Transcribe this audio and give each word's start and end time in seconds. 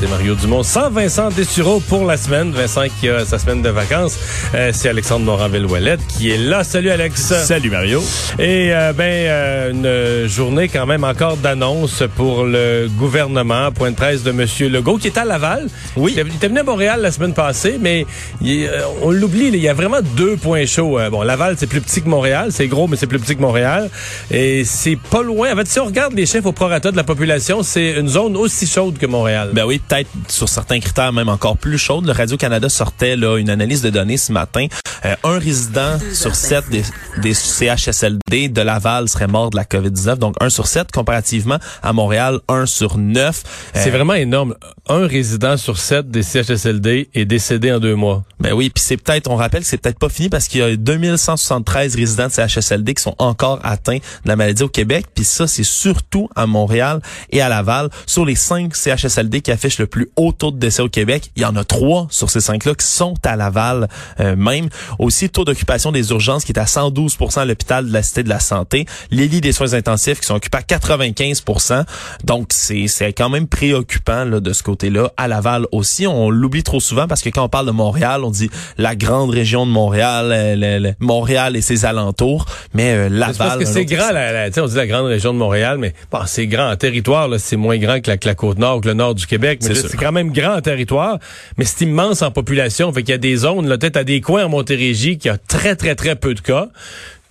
C'est 0.00 0.08
Mario 0.08 0.34
Dumont 0.34 0.62
sans 0.62 0.88
Vincent 0.88 1.28
Dessureau 1.28 1.78
pour 1.78 2.06
la 2.06 2.16
semaine. 2.16 2.52
Vincent 2.52 2.84
qui 2.98 3.10
a 3.10 3.26
sa 3.26 3.38
semaine 3.38 3.60
de 3.60 3.68
vacances. 3.68 4.18
Euh, 4.54 4.70
c'est 4.72 4.88
Alexandre 4.88 5.26
Moranville-Ouellette 5.26 6.00
qui 6.08 6.30
est 6.30 6.38
là. 6.38 6.64
Salut 6.64 6.88
Alex. 6.88 7.20
Salut 7.20 7.68
Mario. 7.68 8.02
Et 8.38 8.72
euh, 8.72 8.94
ben 8.94 9.04
euh, 9.04 10.22
une 10.22 10.26
journée 10.26 10.68
quand 10.68 10.86
même 10.86 11.04
encore 11.04 11.36
d'annonce 11.36 12.02
pour 12.16 12.44
le 12.44 12.88
gouvernement. 12.96 13.72
Point 13.72 13.90
de 13.90 13.96
presse 13.96 14.22
de 14.22 14.32
Monsieur 14.32 14.70
Legault 14.70 14.96
qui 14.96 15.08
est 15.08 15.18
à 15.18 15.26
Laval. 15.26 15.66
Oui. 15.96 16.14
Il 16.16 16.34
était 16.34 16.48
venu 16.48 16.60
à 16.60 16.62
Montréal 16.62 17.02
la 17.02 17.12
semaine 17.12 17.34
passée, 17.34 17.76
mais 17.78 18.06
il, 18.40 18.68
euh, 18.68 18.80
on 19.02 19.10
l'oublie. 19.10 19.48
Il 19.48 19.56
y 19.56 19.68
a 19.68 19.74
vraiment 19.74 20.00
deux 20.16 20.38
points 20.38 20.64
chauds. 20.64 20.98
Euh, 20.98 21.10
bon, 21.10 21.20
Laval 21.20 21.56
c'est 21.58 21.66
plus 21.66 21.82
petit 21.82 22.00
que 22.00 22.08
Montréal, 22.08 22.52
c'est 22.52 22.68
gros 22.68 22.88
mais 22.88 22.96
c'est 22.96 23.06
plus 23.06 23.18
petit 23.18 23.36
que 23.36 23.42
Montréal. 23.42 23.90
Et 24.30 24.64
c'est 24.64 24.96
pas 25.10 25.22
loin. 25.22 25.52
En 25.52 25.56
fait, 25.56 25.68
si 25.68 25.78
on 25.78 25.84
regarde 25.84 26.14
les 26.14 26.24
chiffres 26.24 26.46
au 26.46 26.52
prorata 26.52 26.90
de 26.90 26.96
la 26.96 27.04
population, 27.04 27.62
c'est 27.62 28.00
une 28.00 28.08
zone 28.08 28.34
aussi 28.38 28.66
chaude 28.66 28.96
que 28.96 29.04
Montréal. 29.04 29.50
Ben 29.52 29.66
oui, 29.66 29.78
peut-être 29.90 30.10
sur 30.28 30.48
certains 30.48 30.78
critères 30.78 31.12
même 31.12 31.28
encore 31.28 31.56
plus 31.56 31.76
chaude. 31.76 32.06
Le 32.06 32.12
Radio-Canada 32.12 32.68
sortait 32.68 33.16
là 33.16 33.38
une 33.38 33.50
analyse 33.50 33.82
de 33.82 33.90
données 33.90 34.16
ce 34.18 34.32
matin. 34.32 34.66
Euh, 35.04 35.16
un 35.24 35.38
résident 35.38 35.98
sur 36.12 36.36
sept 36.36 36.68
des, 36.70 36.84
des 37.20 37.34
CHSLD 37.34 38.48
de 38.50 38.60
Laval 38.60 39.08
serait 39.08 39.26
mort 39.26 39.50
de 39.50 39.56
la 39.56 39.64
COVID-19. 39.64 40.16
Donc 40.16 40.36
un 40.40 40.48
sur 40.48 40.68
sept 40.68 40.92
comparativement 40.92 41.58
à 41.82 41.92
Montréal, 41.92 42.38
un 42.48 42.66
sur 42.66 42.98
neuf. 42.98 43.42
Euh, 43.74 43.80
C'est 43.82 43.90
vraiment 43.90 44.14
énorme. 44.14 44.54
Un 44.88 45.06
résident 45.06 45.56
sur 45.56 45.76
sept 45.78 46.08
des 46.08 46.22
CHSLD 46.22 47.08
est 47.12 47.24
décédé 47.24 47.72
en 47.72 47.80
deux 47.80 47.96
mois. 47.96 48.22
Ben 48.38 48.52
oui, 48.52 48.70
puis 48.70 48.82
c'est 48.84 48.96
peut-être, 48.96 49.28
on 49.28 49.36
rappelle 49.36 49.62
que 49.62 49.66
c'est 49.66 49.78
peut-être 49.78 49.98
pas 49.98 50.08
fini 50.08 50.28
parce 50.28 50.46
qu'il 50.46 50.60
y 50.60 50.62
a 50.62 50.76
2173 50.76 51.96
résidents 51.96 52.28
de 52.28 52.32
CHSLD 52.32 52.94
qui 52.94 53.02
sont 53.02 53.16
encore 53.18 53.58
atteints 53.64 53.98
de 53.98 54.28
la 54.28 54.36
maladie 54.36 54.62
au 54.62 54.68
Québec. 54.68 55.06
Puis 55.14 55.24
ça, 55.24 55.48
c'est 55.48 55.64
surtout 55.64 56.28
à 56.36 56.46
Montréal 56.46 57.00
et 57.30 57.40
à 57.40 57.48
Laval. 57.48 57.90
Sur 58.06 58.24
les 58.24 58.36
cinq 58.36 58.76
CHSLD 58.76 59.40
qui 59.40 59.50
affichent 59.50 59.79
le 59.80 59.86
plus 59.86 60.10
haut 60.16 60.32
taux 60.32 60.50
de 60.52 60.58
décès 60.58 60.82
au 60.82 60.88
Québec, 60.88 61.30
il 61.36 61.42
y 61.42 61.44
en 61.44 61.56
a 61.56 61.64
trois 61.64 62.06
sur 62.10 62.30
ces 62.30 62.40
cinq-là 62.40 62.74
qui 62.74 62.86
sont 62.86 63.14
à 63.24 63.34
Laval 63.34 63.88
euh, 64.20 64.36
même. 64.36 64.68
Aussi, 64.98 65.28
taux 65.30 65.44
d'occupation 65.44 65.90
des 65.90 66.10
urgences 66.10 66.44
qui 66.44 66.52
est 66.52 66.58
à 66.58 66.64
112% 66.64 67.38
à 67.40 67.44
l'hôpital 67.44 67.88
de 67.88 67.92
la 67.92 68.02
Cité 68.02 68.22
de 68.22 68.28
la 68.28 68.40
Santé. 68.40 68.86
Les 69.10 69.26
lits 69.26 69.40
des 69.40 69.52
soins 69.52 69.72
intensifs 69.74 70.20
qui 70.20 70.26
sont 70.26 70.34
occupés 70.34 70.58
à 70.58 70.62
95% 70.62 71.84
Donc, 72.24 72.48
c'est 72.50 72.86
c'est 72.88 73.12
quand 73.12 73.28
même 73.30 73.46
préoccupant 73.46 74.24
là, 74.24 74.40
de 74.40 74.52
ce 74.52 74.62
côté-là. 74.62 75.10
À 75.16 75.28
Laval 75.28 75.66
aussi, 75.72 76.06
on 76.06 76.30
l'oublie 76.30 76.62
trop 76.62 76.80
souvent 76.80 77.06
parce 77.08 77.22
que 77.22 77.30
quand 77.30 77.44
on 77.44 77.48
parle 77.48 77.66
de 77.66 77.70
Montréal, 77.72 78.22
on 78.24 78.30
dit 78.30 78.50
la 78.78 78.94
grande 78.94 79.30
région 79.30 79.66
de 79.66 79.70
Montréal, 79.70 80.30
euh, 80.32 80.56
le- 80.56 80.78
le- 80.88 80.94
Montréal 81.00 81.56
et 81.56 81.60
ses 81.62 81.84
alentours. 81.84 82.44
Mais 82.74 82.92
euh, 82.94 83.08
Laval... 83.08 83.36
Parce 83.38 83.56
que 83.58 83.64
c'est 83.64 83.84
grand, 83.86 84.10
la, 84.12 84.48
la- 84.48 84.62
on 84.62 84.66
dit 84.66 84.76
la 84.76 84.86
grande 84.86 85.06
région 85.06 85.32
de 85.32 85.38
Montréal, 85.38 85.78
mais 85.78 85.94
bon, 86.12 86.20
c'est 86.26 86.46
grand 86.46 86.70
en 86.70 86.76
territoire, 86.76 87.28
c'est 87.38 87.56
moins 87.56 87.78
grand 87.78 88.00
que 88.00 88.10
la, 88.10 88.18
que 88.18 88.28
la 88.28 88.34
côte 88.34 88.58
nord, 88.58 88.80
que 88.80 88.88
le 88.88 88.94
nord 88.94 89.14
du 89.14 89.26
Québec, 89.26 89.59
C'est 89.60 89.96
quand 89.96 90.12
même 90.12 90.32
grand 90.32 90.56
en 90.56 90.60
territoire, 90.60 91.18
mais 91.58 91.64
c'est 91.64 91.84
immense 91.84 92.22
en 92.22 92.30
population, 92.30 92.92
fait 92.92 93.02
qu'il 93.02 93.12
y 93.12 93.14
a 93.14 93.18
des 93.18 93.36
zones, 93.36 93.68
peut-être 93.68 93.96
à 93.96 94.04
des 94.04 94.20
coins 94.20 94.46
en 94.46 94.48
Montérégie, 94.48 95.18
qui 95.18 95.28
a 95.28 95.36
très, 95.36 95.76
très, 95.76 95.94
très 95.94 96.16
peu 96.16 96.34
de 96.34 96.40
cas 96.40 96.68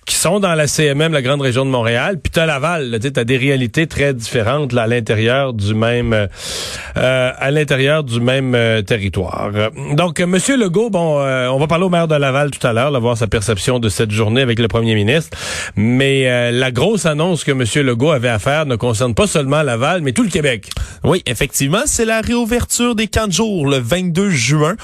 qui 0.06 0.14
sont 0.16 0.40
dans 0.40 0.54
la 0.54 0.66
CMM, 0.66 1.12
la 1.12 1.22
grande 1.22 1.40
région 1.40 1.64
de 1.64 1.70
Montréal, 1.70 2.18
puis 2.22 2.30
t'as 2.30 2.46
Laval, 2.46 2.98
tu 3.00 3.12
t'as 3.12 3.24
des 3.24 3.36
réalités 3.36 3.86
très 3.86 4.12
différentes 4.14 4.72
là, 4.72 4.82
à 4.82 4.86
l'intérieur 4.86 5.52
du 5.52 5.74
même 5.74 6.12
euh, 6.12 6.26
euh, 6.96 7.32
à 7.36 7.50
l'intérieur 7.50 8.02
du 8.04 8.20
même 8.20 8.54
euh, 8.54 8.82
territoire. 8.82 9.50
Donc, 9.94 10.20
euh, 10.20 10.26
Monsieur 10.26 10.56
Legault, 10.56 10.90
bon, 10.90 11.20
euh, 11.20 11.48
on 11.48 11.58
va 11.58 11.66
parler 11.66 11.84
au 11.84 11.90
maire 11.90 12.08
de 12.08 12.14
Laval 12.14 12.50
tout 12.50 12.64
à 12.66 12.72
l'heure, 12.72 12.90
là, 12.90 12.98
voir 12.98 13.16
sa 13.16 13.26
perception 13.26 13.78
de 13.78 13.88
cette 13.88 14.10
journée 14.10 14.40
avec 14.42 14.58
le 14.58 14.68
Premier 14.68 14.94
ministre. 14.94 15.36
Mais 15.76 16.50
la 16.52 16.70
grosse 16.70 17.06
annonce 17.06 17.44
que 17.44 17.52
Monsieur 17.52 17.82
Legault 17.82 18.10
avait 18.10 18.28
à 18.28 18.38
faire 18.38 18.66
ne 18.66 18.76
concerne 18.76 19.14
pas 19.14 19.26
seulement 19.26 19.62
Laval, 19.62 20.02
mais 20.02 20.12
tout 20.12 20.22
le 20.22 20.28
Québec. 20.28 20.70
Oui, 21.04 21.22
effectivement, 21.26 21.82
c'est 21.86 22.04
la 22.04 22.20
réouverture 22.20 22.94
des 22.94 23.06
camps 23.06 23.26
de 23.26 23.32
jour 23.32 23.66
le 23.66 23.78
22 23.78 24.30
juin. 24.30 24.76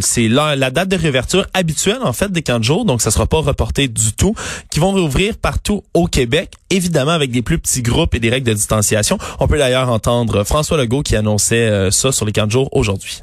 C'est 0.00 0.28
la, 0.28 0.56
la 0.56 0.70
date 0.70 0.88
de 0.88 0.96
réouverture 0.96 1.46
habituelle 1.54 1.98
en 2.02 2.12
fait 2.12 2.30
des 2.30 2.42
camps 2.42 2.58
de 2.58 2.64
jour, 2.64 2.84
donc 2.84 3.02
ça 3.02 3.10
sera 3.10 3.26
pas 3.26 3.38
reporté 3.38 3.88
du 3.88 4.12
tout, 4.12 4.23
qui 4.70 4.80
vont 4.80 4.92
réouvrir 4.92 5.36
partout 5.36 5.82
au 5.92 6.06
Québec, 6.06 6.54
évidemment 6.70 7.10
avec 7.10 7.30
des 7.30 7.42
plus 7.42 7.58
petits 7.58 7.82
groupes 7.82 8.14
et 8.14 8.20
des 8.20 8.30
règles 8.30 8.46
de 8.46 8.54
distanciation. 8.54 9.18
On 9.40 9.48
peut 9.48 9.58
d'ailleurs 9.58 9.90
entendre 9.90 10.44
François 10.44 10.78
Legault 10.78 11.02
qui 11.02 11.16
annonçait 11.16 11.68
euh, 11.68 11.90
ça 11.90 12.12
sur 12.12 12.24
les 12.24 12.32
camps 12.32 12.46
de 12.46 12.52
jour 12.52 12.68
aujourd'hui. 12.72 13.22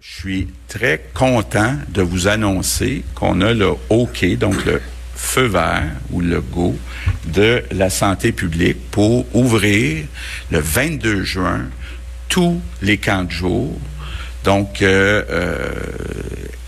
Je 0.00 0.20
suis 0.20 0.48
très 0.68 1.04
content 1.14 1.74
de 1.88 2.02
vous 2.02 2.28
annoncer 2.28 3.04
qu'on 3.14 3.40
a 3.40 3.52
le 3.52 3.70
OK, 3.88 4.24
donc 4.36 4.64
le 4.64 4.80
feu 5.14 5.46
vert 5.46 5.90
ou 6.10 6.20
le 6.20 6.40
go 6.40 6.76
de 7.26 7.62
la 7.70 7.88
santé 7.88 8.32
publique 8.32 8.78
pour 8.90 9.24
ouvrir 9.34 10.04
le 10.50 10.58
22 10.58 11.22
juin 11.22 11.66
tous 12.28 12.60
les 12.82 12.98
camps 12.98 13.24
de 13.24 13.30
jour. 13.30 13.72
Donc, 14.44 14.82
euh, 14.82 15.22
euh, 15.30 15.70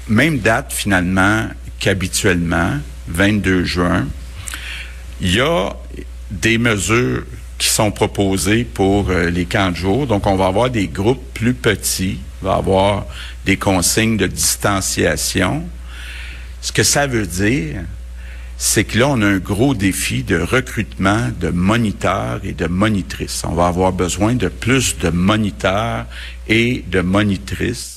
même 0.08 0.38
date 0.38 0.72
finalement 0.72 1.48
qu'habituellement, 1.84 2.78
22 3.08 3.64
juin. 3.64 4.06
Il 5.20 5.34
y 5.34 5.40
a 5.42 5.76
des 6.30 6.56
mesures 6.56 7.24
qui 7.58 7.68
sont 7.68 7.90
proposées 7.90 8.64
pour 8.64 9.10
euh, 9.10 9.28
les 9.28 9.44
camps 9.44 9.70
de 9.70 9.76
jour. 9.76 10.06
Donc, 10.06 10.26
on 10.26 10.34
va 10.34 10.46
avoir 10.46 10.70
des 10.70 10.88
groupes 10.88 11.22
plus 11.34 11.52
petits, 11.52 12.20
on 12.40 12.46
va 12.46 12.54
avoir 12.54 13.04
des 13.44 13.58
consignes 13.58 14.16
de 14.16 14.26
distanciation. 14.26 15.68
Ce 16.62 16.72
que 16.72 16.82
ça 16.82 17.06
veut 17.06 17.26
dire, 17.26 17.82
c'est 18.56 18.84
que 18.84 18.98
là, 18.98 19.08
on 19.10 19.20
a 19.20 19.26
un 19.26 19.38
gros 19.38 19.74
défi 19.74 20.22
de 20.22 20.40
recrutement 20.40 21.28
de 21.38 21.50
moniteurs 21.50 22.40
et 22.44 22.54
de 22.54 22.66
monitrices. 22.66 23.42
On 23.44 23.52
va 23.52 23.66
avoir 23.66 23.92
besoin 23.92 24.32
de 24.36 24.48
plus 24.48 24.96
de 24.96 25.10
moniteurs 25.10 26.06
et 26.48 26.82
de 26.88 27.02
monitrices. 27.02 27.93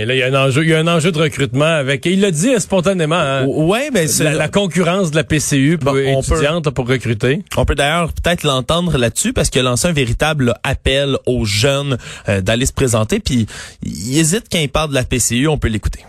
Et 0.00 0.04
là, 0.06 0.14
il 0.14 0.18
y 0.18 0.22
a 0.22 0.26
un 0.28 0.34
enjeu, 0.46 0.62
il 0.62 0.70
y 0.70 0.74
a 0.74 0.78
un 0.78 0.86
enjeu 0.86 1.10
de 1.10 1.18
recrutement 1.18 1.64
avec. 1.64 2.06
Et 2.06 2.12
il 2.12 2.20
l'a 2.20 2.30
dit 2.30 2.48
spontanément. 2.60 3.16
Hein, 3.18 3.44
Ouais, 3.46 3.90
ben 3.90 4.06
c'est 4.06 4.22
la, 4.22 4.32
la 4.34 4.48
concurrence 4.48 5.10
de 5.10 5.16
la 5.16 5.24
PCU 5.24 5.76
pour 5.76 5.92
Bon, 5.92 5.98
on 6.16 6.22
peut- 6.22 6.34
étudiante 6.34 6.66
là, 6.66 6.72
pour 6.72 6.86
recruter. 6.86 7.42
On 7.56 7.64
peut 7.64 7.74
d'ailleurs 7.74 8.12
peut-être 8.12 8.44
l'entendre 8.44 8.96
là-dessus 8.96 9.32
parce 9.32 9.50
qu'il 9.50 9.60
a 9.60 9.64
lancé 9.64 9.88
un 9.88 9.92
véritable 9.92 10.54
appel 10.62 11.16
aux 11.26 11.44
jeunes 11.44 11.98
euh, 12.28 12.40
d'aller 12.40 12.64
se 12.66 12.72
présenter. 12.72 13.18
Puis 13.18 13.46
il 13.82 14.16
hésite 14.18 14.44
quand 14.52 14.58
il 14.60 14.68
parle 14.68 14.90
de 14.90 14.94
la 14.94 15.02
PCU, 15.04 15.48
on 15.48 15.58
peut 15.58 15.68
l'écouter. 15.68 16.04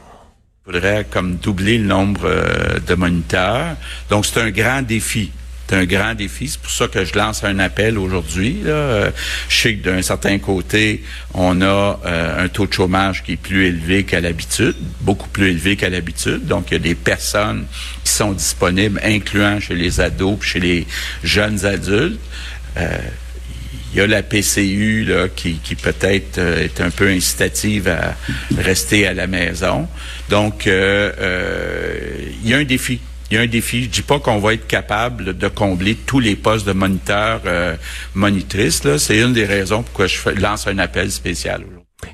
Il 0.68 0.74
faudrait 0.74 1.08
comme 1.10 1.38
doubler 1.38 1.80
le 1.80 1.86
nombre 1.86 2.22
euh, 2.26 2.78
de 2.88 2.94
moniteurs. 2.94 3.76
Donc, 4.12 4.28
c'est 4.28 4.40
un 4.40 4.52
grand 4.52 4.84
défi. 4.84 5.32
C'est 5.70 5.76
un 5.76 5.86
grand 5.86 6.16
défi. 6.16 6.48
C'est 6.48 6.60
pour 6.60 6.72
ça 6.72 6.88
que 6.88 7.06
je 7.06 7.14
lance 7.14 7.44
un 7.44 7.60
appel 7.60 8.00
aujourd'hui. 8.00 8.62
Je 8.66 9.12
sais 9.50 9.76
que 9.76 9.84
d'un 9.84 10.02
certain 10.02 10.40
côté, 10.40 11.04
on 11.36 11.62
a 11.62 12.00
euh, 12.06 12.46
un 12.46 12.48
taux 12.48 12.66
de 12.66 12.74
chômage 12.74 13.24
qui 13.24 13.34
est 13.34 13.38
plus 13.38 13.68
élevé 13.68 14.04
qu'à 14.04 14.20
l'habitude, 14.20 14.76
beaucoup 15.02 15.30
plus 15.30 15.50
élevé 15.50 15.76
qu'à 15.76 15.90
l'habitude. 15.90 16.48
Donc, 16.48 16.72
il 16.72 16.74
y 16.74 16.78
a 16.78 16.80
des 16.80 16.96
personnes 16.96 17.68
qui 18.04 18.12
sont 18.12 18.32
disponibles, 18.32 19.00
incluant 19.04 19.60
chez 19.60 19.76
les 19.76 20.00
ados, 20.02 20.38
puis 20.40 20.50
chez 20.50 20.60
les 20.60 20.88
jeunes 21.24 21.64
adultes. 21.64 22.20
Euh, 22.78 22.98
il 23.94 24.00
y 24.00 24.02
a 24.02 24.08
la 24.08 24.24
PCU 24.24 25.08
qui, 25.36 25.76
peut-être 25.76 26.40
euh, 26.40 26.64
est 26.64 26.82
un 26.82 26.90
peu 26.90 27.10
incitative 27.10 27.90
à 27.90 28.16
rester 28.58 29.06
à 29.06 29.14
la 29.14 29.28
maison. 29.28 29.88
Donc, 30.30 30.66
il 30.66 30.72
y 32.44 32.54
a 32.56 32.58
un 32.58 32.64
défi. 32.64 33.02
Il 33.32 33.36
y 33.36 33.38
a 33.38 33.42
un 33.42 33.48
défi. 33.48 33.84
Je 33.84 33.90
dis 33.90 34.02
pas 34.02 34.20
qu'on 34.20 34.40
va 34.40 34.54
être 34.54 34.68
capable 34.68 35.38
de 35.38 35.48
combler 35.48 35.96
tous 35.96 36.20
les 36.20 36.36
postes 36.36 36.66
de 36.66 36.74
moniteurs, 36.74 37.42
euh, 37.46 37.76
monitrices. 38.16 38.82
C'est 38.98 39.20
une 39.20 39.34
des 39.34 39.46
raisons 39.46 39.84
pourquoi 39.84 40.08
je 40.08 40.30
lance 40.30 40.68
un 40.68 40.80
appel 40.80 41.12
spécial. 41.12 41.64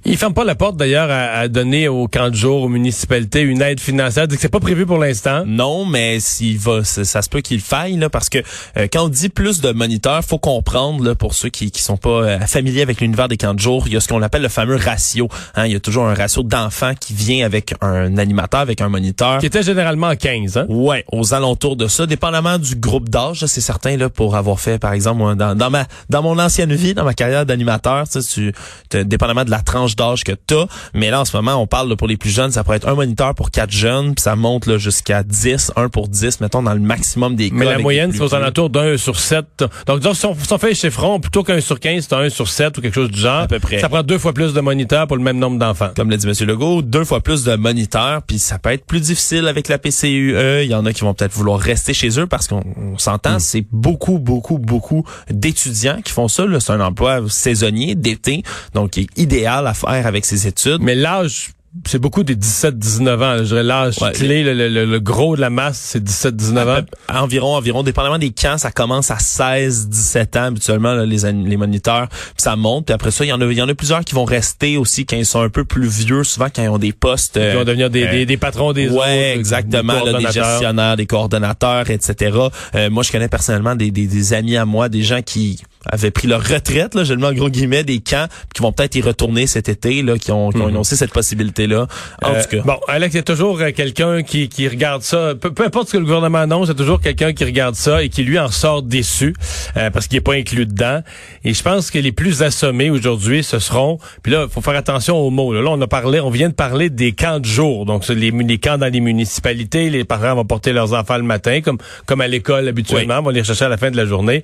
Il 0.08 0.18
ferme 0.18 0.36
pas 0.36 0.44
la 0.44 0.54
porte 0.54 0.78
d'ailleurs 0.78 1.10
à, 1.10 1.40
à 1.40 1.48
donner 1.48 1.88
aux 1.88 2.08
camps 2.08 2.30
de 2.30 2.36
jour, 2.36 2.62
aux 2.62 2.70
municipalités, 2.70 3.42
une 3.42 3.64
aide 3.64 3.80
financière. 3.80 4.28
Dit 4.28 4.36
que 4.36 4.42
c'est 4.42 4.50
pas 4.50 4.60
prévu 4.60 4.86
pour 4.86 5.00
l'instant. 5.00 5.44
Non, 5.48 5.84
mais 5.84 6.20
s'il 6.20 6.60
va, 6.60 6.84
ça, 6.84 7.04
ça 7.04 7.24
se 7.24 7.30
peut 7.30 7.42
qu'il 7.42 7.60
faille 7.60 7.98
là, 7.98 8.08
parce 8.08 8.30
que 8.30 8.38
euh, 8.78 8.88
quand 8.94 9.06
on 9.06 9.10
dit 9.10 9.30
plus 9.30 9.62
de 9.62 9.72
moniteurs, 9.72 10.24
faut 10.24 10.38
comprendre 10.38 11.04
là, 11.04 11.16
pour 11.16 11.34
ceux 11.34 11.50
qui 11.50 11.72
qui 11.72 11.82
sont 11.82 11.98
pas 11.98 12.10
euh, 12.10 12.40
familiers 12.42 12.84
avec 12.84 13.02
l'univers 13.02 13.28
des 13.28 13.38
camps 13.38 13.56
de 13.56 13.60
jour, 13.60 13.88
il 13.88 13.94
y 13.94 13.98
a 13.98 14.00
ce 14.00 14.08
qu'on 14.08 14.22
appelle 14.22 14.44
le 14.44 14.50
fameux 14.50 14.76
ratio. 14.76 15.28
Hein, 15.56 15.66
il 15.66 15.74
y 15.74 15.76
a 15.76 15.80
toujours 15.80 16.06
un 16.06 16.14
ratio 16.14 16.44
d'enfants 16.44 16.94
qui 16.94 17.16
vient 17.16 17.44
avec 17.44 17.74
un 17.82 18.16
animateur, 18.20 18.60
avec 18.60 18.82
un 18.82 18.90
moniteur. 18.90 19.40
Qui 19.40 19.48
était 19.48 19.64
généralement 19.64 20.08
à 20.08 20.16
15, 20.16 20.58
hein? 20.58 20.66
Ouais, 20.70 21.04
aux 21.12 21.34
alentours 21.34 21.78
de 21.78 21.88
ça, 21.88 22.06
dépendamment 22.06 22.60
du 22.60 22.76
groupe 22.76 23.10
d'âge, 23.10 23.44
c'est 23.48 23.60
certain 23.60 23.98
là 23.98 24.10
pour 24.10 24.36
avoir 24.36 24.60
fait 24.60 24.78
par 24.78 24.94
exemple 24.94 25.18
moi, 25.18 25.34
dans, 25.34 25.56
dans 25.56 25.72
ma 25.72 25.88
dans 26.12 26.22
mon 26.22 26.38
ancienne 26.38 26.76
vie, 26.76 26.94
dans 26.94 27.06
ma 27.06 27.16
carrière 27.16 27.48
d'animateur, 27.48 28.06
tu 28.08 28.54
dépendamment 28.92 29.46
de 29.46 29.50
la 29.50 29.62
tranche 29.62 29.95
tranche 29.96 30.06
d'âge 30.06 30.24
que 30.24 30.32
t'as. 30.34 30.66
Mais 30.94 31.10
là, 31.10 31.22
en 31.22 31.26
ce 31.26 31.36
moment, 31.36 31.56
on 31.56 31.68
parle 31.68 31.90
là, 31.90 31.96
pour 31.96 32.08
les 32.08 32.18
plus 32.18 32.30
jeunes, 32.30 32.52
ça 32.52 32.64
pourrait 32.64 32.78
être 32.78 32.88
un 32.88 32.96
moniteur 32.96 33.34
pour 33.36 33.52
quatre 33.52 33.72
jeunes, 33.72 34.16
puis 34.16 34.22
ça 34.22 34.36
monte 34.36 34.66
là, 34.66 34.78
jusqu'à 34.78 35.24
10, 35.24 35.74
un 35.76 35.90
pour 35.90 36.08
10, 36.08 36.42
mettons, 36.42 36.64
dans 36.64 36.74
le 36.74 36.80
maximum 36.80 37.36
des 37.36 37.50
cas. 37.50 37.56
Mais 37.56 37.66
la 37.66 37.80
moyenne, 37.80 38.12
c'est 38.12 38.22
aux 38.22 38.34
alentours 38.34 38.70
d'un 38.70 38.98
sur 38.98 39.20
sept. 39.20 39.64
Donc, 39.86 40.00
disons, 40.00 40.14
si 40.14 40.26
on, 40.26 40.36
si 40.36 40.54
on 40.54 40.58
fait 40.58 40.70
les 40.70 40.76
chiffrons, 40.76 41.20
plutôt 41.20 41.44
qu'un 41.44 41.62
sur 41.62 41.80
15, 41.80 42.06
c'est 42.10 42.16
un 42.16 42.30
sur 42.30 42.48
sept 42.48 42.78
ou 42.78 42.82
quelque 42.82 42.96
chose 42.96 43.12
du 43.12 43.20
genre. 43.20 43.42
À 43.42 43.48
peu 43.48 43.60
près. 43.60 43.80
Ça 43.80 43.90
prend 43.90 44.04
deux 44.04 44.18
fois 44.18 44.34
plus 44.34 44.54
de 44.54 44.62
moniteurs 44.62 45.08
pour 45.08 45.18
le 45.18 45.24
même 45.24 45.38
nombre 45.38 45.58
d'enfants. 45.58 45.90
Comme 45.96 46.10
l'a 46.10 46.18
dit 46.18 46.28
M. 46.28 46.34
Legault, 46.48 46.82
deux 46.82 47.06
fois 47.06 47.22
plus 47.22 47.44
de 47.44 47.56
moniteurs, 47.56 48.22
puis 48.22 48.40
ça 48.40 48.60
peut 48.60 48.72
être 48.72 48.86
plus 48.86 49.02
difficile 49.02 49.48
avec 49.48 49.68
la 49.68 49.78
PCUE. 49.78 50.64
Il 50.64 50.70
y 50.70 50.76
en 50.76 50.86
a 50.86 50.94
qui 50.94 51.02
vont 51.02 51.14
peut-être 51.14 51.34
vouloir 51.34 51.60
rester 51.60 51.94
chez 51.94 52.20
eux 52.20 52.28
parce 52.28 52.48
qu'on 52.48 52.64
on 52.78 52.98
s'entend, 52.98 53.40
c'est 53.40 53.66
beaucoup, 53.72 54.20
beaucoup, 54.20 54.58
beaucoup 54.58 55.06
d'étudiants 55.30 56.02
qui 56.04 56.12
font 56.12 56.28
ça. 56.28 56.46
là. 56.46 56.60
C'est 56.60 56.74
un 56.74 56.82
emploi 56.82 57.22
saisonnier, 57.30 57.96
d'été, 57.96 58.44
donc 58.74 58.92
qui 58.92 59.02
est 59.02 59.20
idéal 59.22 59.68
à 59.68 59.74
faire 59.74 59.85
avec 59.88 60.26
ses 60.26 60.48
études. 60.48 60.80
Mais 60.82 60.96
l'âge, 60.96 61.50
c'est 61.86 62.00
beaucoup 62.00 62.24
des 62.24 62.36
17-19 62.38 63.22
ans. 63.22 63.38
Je 63.40 63.44
dirais 63.44 63.64
l'âge 63.64 63.98
Ouais. 64.02 64.14
clé, 64.14 64.44
le, 64.46 64.54
le- 64.70 64.86
le 64.86 65.00
gros 65.02 65.36
de 65.36 65.42
la 65.42 65.50
masse, 65.50 65.78
c'est 65.78 66.02
17-19 66.02 66.70
ans. 66.70 66.86
environ, 67.14 67.54
environ, 67.56 67.84
dépendamment 67.84 68.18
des 68.18 68.32
camps, 68.32 68.58
ça 68.58 68.72
commence 68.72 69.12
à 69.12 69.20
16, 69.20 69.90
17 69.90 70.38
ans 70.38 70.44
habituellement 70.46 70.94
là, 70.94 71.06
les 71.06 71.30
les 71.34 71.58
moniteurs, 71.58 72.08
puis 72.08 72.20
ça 72.38 72.56
monte. 72.56 72.86
Puis 72.86 72.94
après 72.94 73.12
ça, 73.12 73.26
il 73.26 73.28
y 73.28 73.34
en 73.34 73.42
a, 73.42 73.46
il 73.46 73.58
y 73.58 73.62
en 73.62 73.68
a 73.68 73.74
plusieurs 73.76 74.06
qui 74.06 74.16
vont 74.16 74.24
rester 74.24 74.78
aussi 74.78 75.06
quand 75.06 75.18
ils 75.18 75.26
sont 75.26 75.42
un 75.42 75.50
peu 75.50 75.66
plus 75.66 75.88
vieux, 75.88 76.24
souvent 76.24 76.48
quand 76.54 76.64
ils 76.64 76.70
ont 76.70 76.78
des 76.78 76.94
postes. 76.94 77.36
Euh, 77.36 77.56
vont 77.58 77.66
devenir 77.66 77.90
des, 77.90 78.04
euh, 78.04 78.12
des, 78.12 78.26
des 78.26 78.38
patrons 78.38 78.72
des 78.72 78.88
autres. 78.88 79.02
Ouais, 79.06 79.34
exactement. 79.36 79.94
là, 79.94 80.00
des 80.00 80.06
coordonnateurs. 80.12 80.50
gestionnaires, 80.52 80.96
des 80.96 81.06
coordonnateurs, 81.08 81.90
etc. 81.90 82.38
Euh, 82.76 82.90
moi, 82.90 83.04
je 83.04 83.12
connais 83.12 83.28
personnellement 83.28 83.76
des, 83.76 83.92
des, 83.92 84.08
des 84.08 84.34
amis 84.34 84.56
à 84.56 84.64
moi, 84.66 84.88
des 84.88 85.04
gens 85.04 85.22
qui 85.22 85.60
avaient 85.92 86.12
pris 86.12 86.28
leur 86.28 86.44
retraite, 86.44 86.96
là, 86.96 87.04
je 87.04 87.14
le 87.14 87.20
mets 87.20 87.28
en 87.28 87.34
gros 87.34 87.50
guillemets, 87.50 87.84
des 87.84 88.00
camps, 88.00 88.28
qui 88.54 88.62
vont 88.62 88.72
peut-être 88.72 88.96
y 88.96 89.02
retourner 89.02 89.48
cet 89.48 89.70
été, 89.70 90.02
là, 90.02 90.18
qui 90.18 90.32
ont, 90.32 90.52
qui 90.52 90.58
ont 90.62 90.70
énoncé 90.70 90.96
cette 90.96 91.12
possibilité-là. 91.14 91.88
En 92.22 92.34
Euh, 92.34 92.42
tout 92.44 92.58
cas. 92.58 92.64
Bon, 92.64 92.78
Alex, 92.88 93.14
il 93.14 93.18
y 93.18 93.20
a 93.20 93.24
toujours 93.24 93.60
euh, 93.60 93.72
quelqu'un 93.72 94.24
qui, 94.24 94.50
qui 94.50 94.68
regarde 94.68 95.02
ça. 95.04 95.34
Peu, 95.40 95.52
peu 95.54 95.66
importe 95.66 95.88
ce 95.88 95.94
que 95.94 95.98
le 95.98 96.06
gouvernement 96.06 96.40
annonce, 96.40 96.68
il 96.68 96.70
y 96.70 96.72
a 96.72 96.76
toujours 96.76 97.00
quelqu'un 97.02 97.34
qui 97.34 97.44
regarde 97.46 97.76
ça 97.76 98.04
et 98.04 98.10
qui 98.10 98.24
lui 98.24 98.40
en 98.40 98.50
sort 98.50 98.82
déçu 98.84 99.34
euh, 99.78 99.90
parce 99.90 100.08
qu'il 100.08 100.18
n'est 100.18 100.22
pas 100.22 100.34
inclus 100.34 100.66
dedans. 100.66 101.02
Et 101.44 101.54
je 101.54 101.62
pense 101.62 101.92
que 101.92 102.00
les 102.00 102.12
plus 102.12 102.42
assommés 102.42 102.90
aujourd'hui, 102.90 103.44
ce 103.44 103.60
seront. 103.60 104.00
Puis 104.24 104.32
là, 104.32 104.46
il 104.48 104.52
faut 104.52 104.62
faire 104.62 104.76
attention 104.76 105.18
aux 105.18 105.30
mots. 105.30 105.54
Là. 105.54 105.62
Là, 105.62 105.70
on 105.72 105.82
a 105.82 105.88
parlé, 105.88 106.20
on 106.20 106.30
vient 106.30 106.50
de 106.50 106.54
parler 106.54 106.90
des 106.90 107.12
camps 107.14 107.40
de 107.40 107.46
jour. 107.46 107.86
Donc, 107.86 108.08
les, 108.08 108.32
les 108.32 108.58
camps 108.58 108.78
dans 108.78 108.92
les 108.92 109.00
municipalités. 109.02 109.90
Les 109.90 110.04
parents 110.04 110.36
vont 110.36 110.46
porter 110.46 110.74
leurs 110.74 110.94
enfants 110.94 111.18
le 111.18 111.24
matin, 111.24 111.62
comme 111.62 111.78
comme 112.06 112.22
à 112.22 112.28
l'école 112.28 112.68
habituellement, 112.68 113.22
vont 113.22 113.30
les 113.30 113.44
chercher 113.44 113.66
à 113.66 113.70
la 113.70 113.78
fin 113.78 113.92
de 113.92 113.98
la 113.98 114.06
journée. 114.06 114.44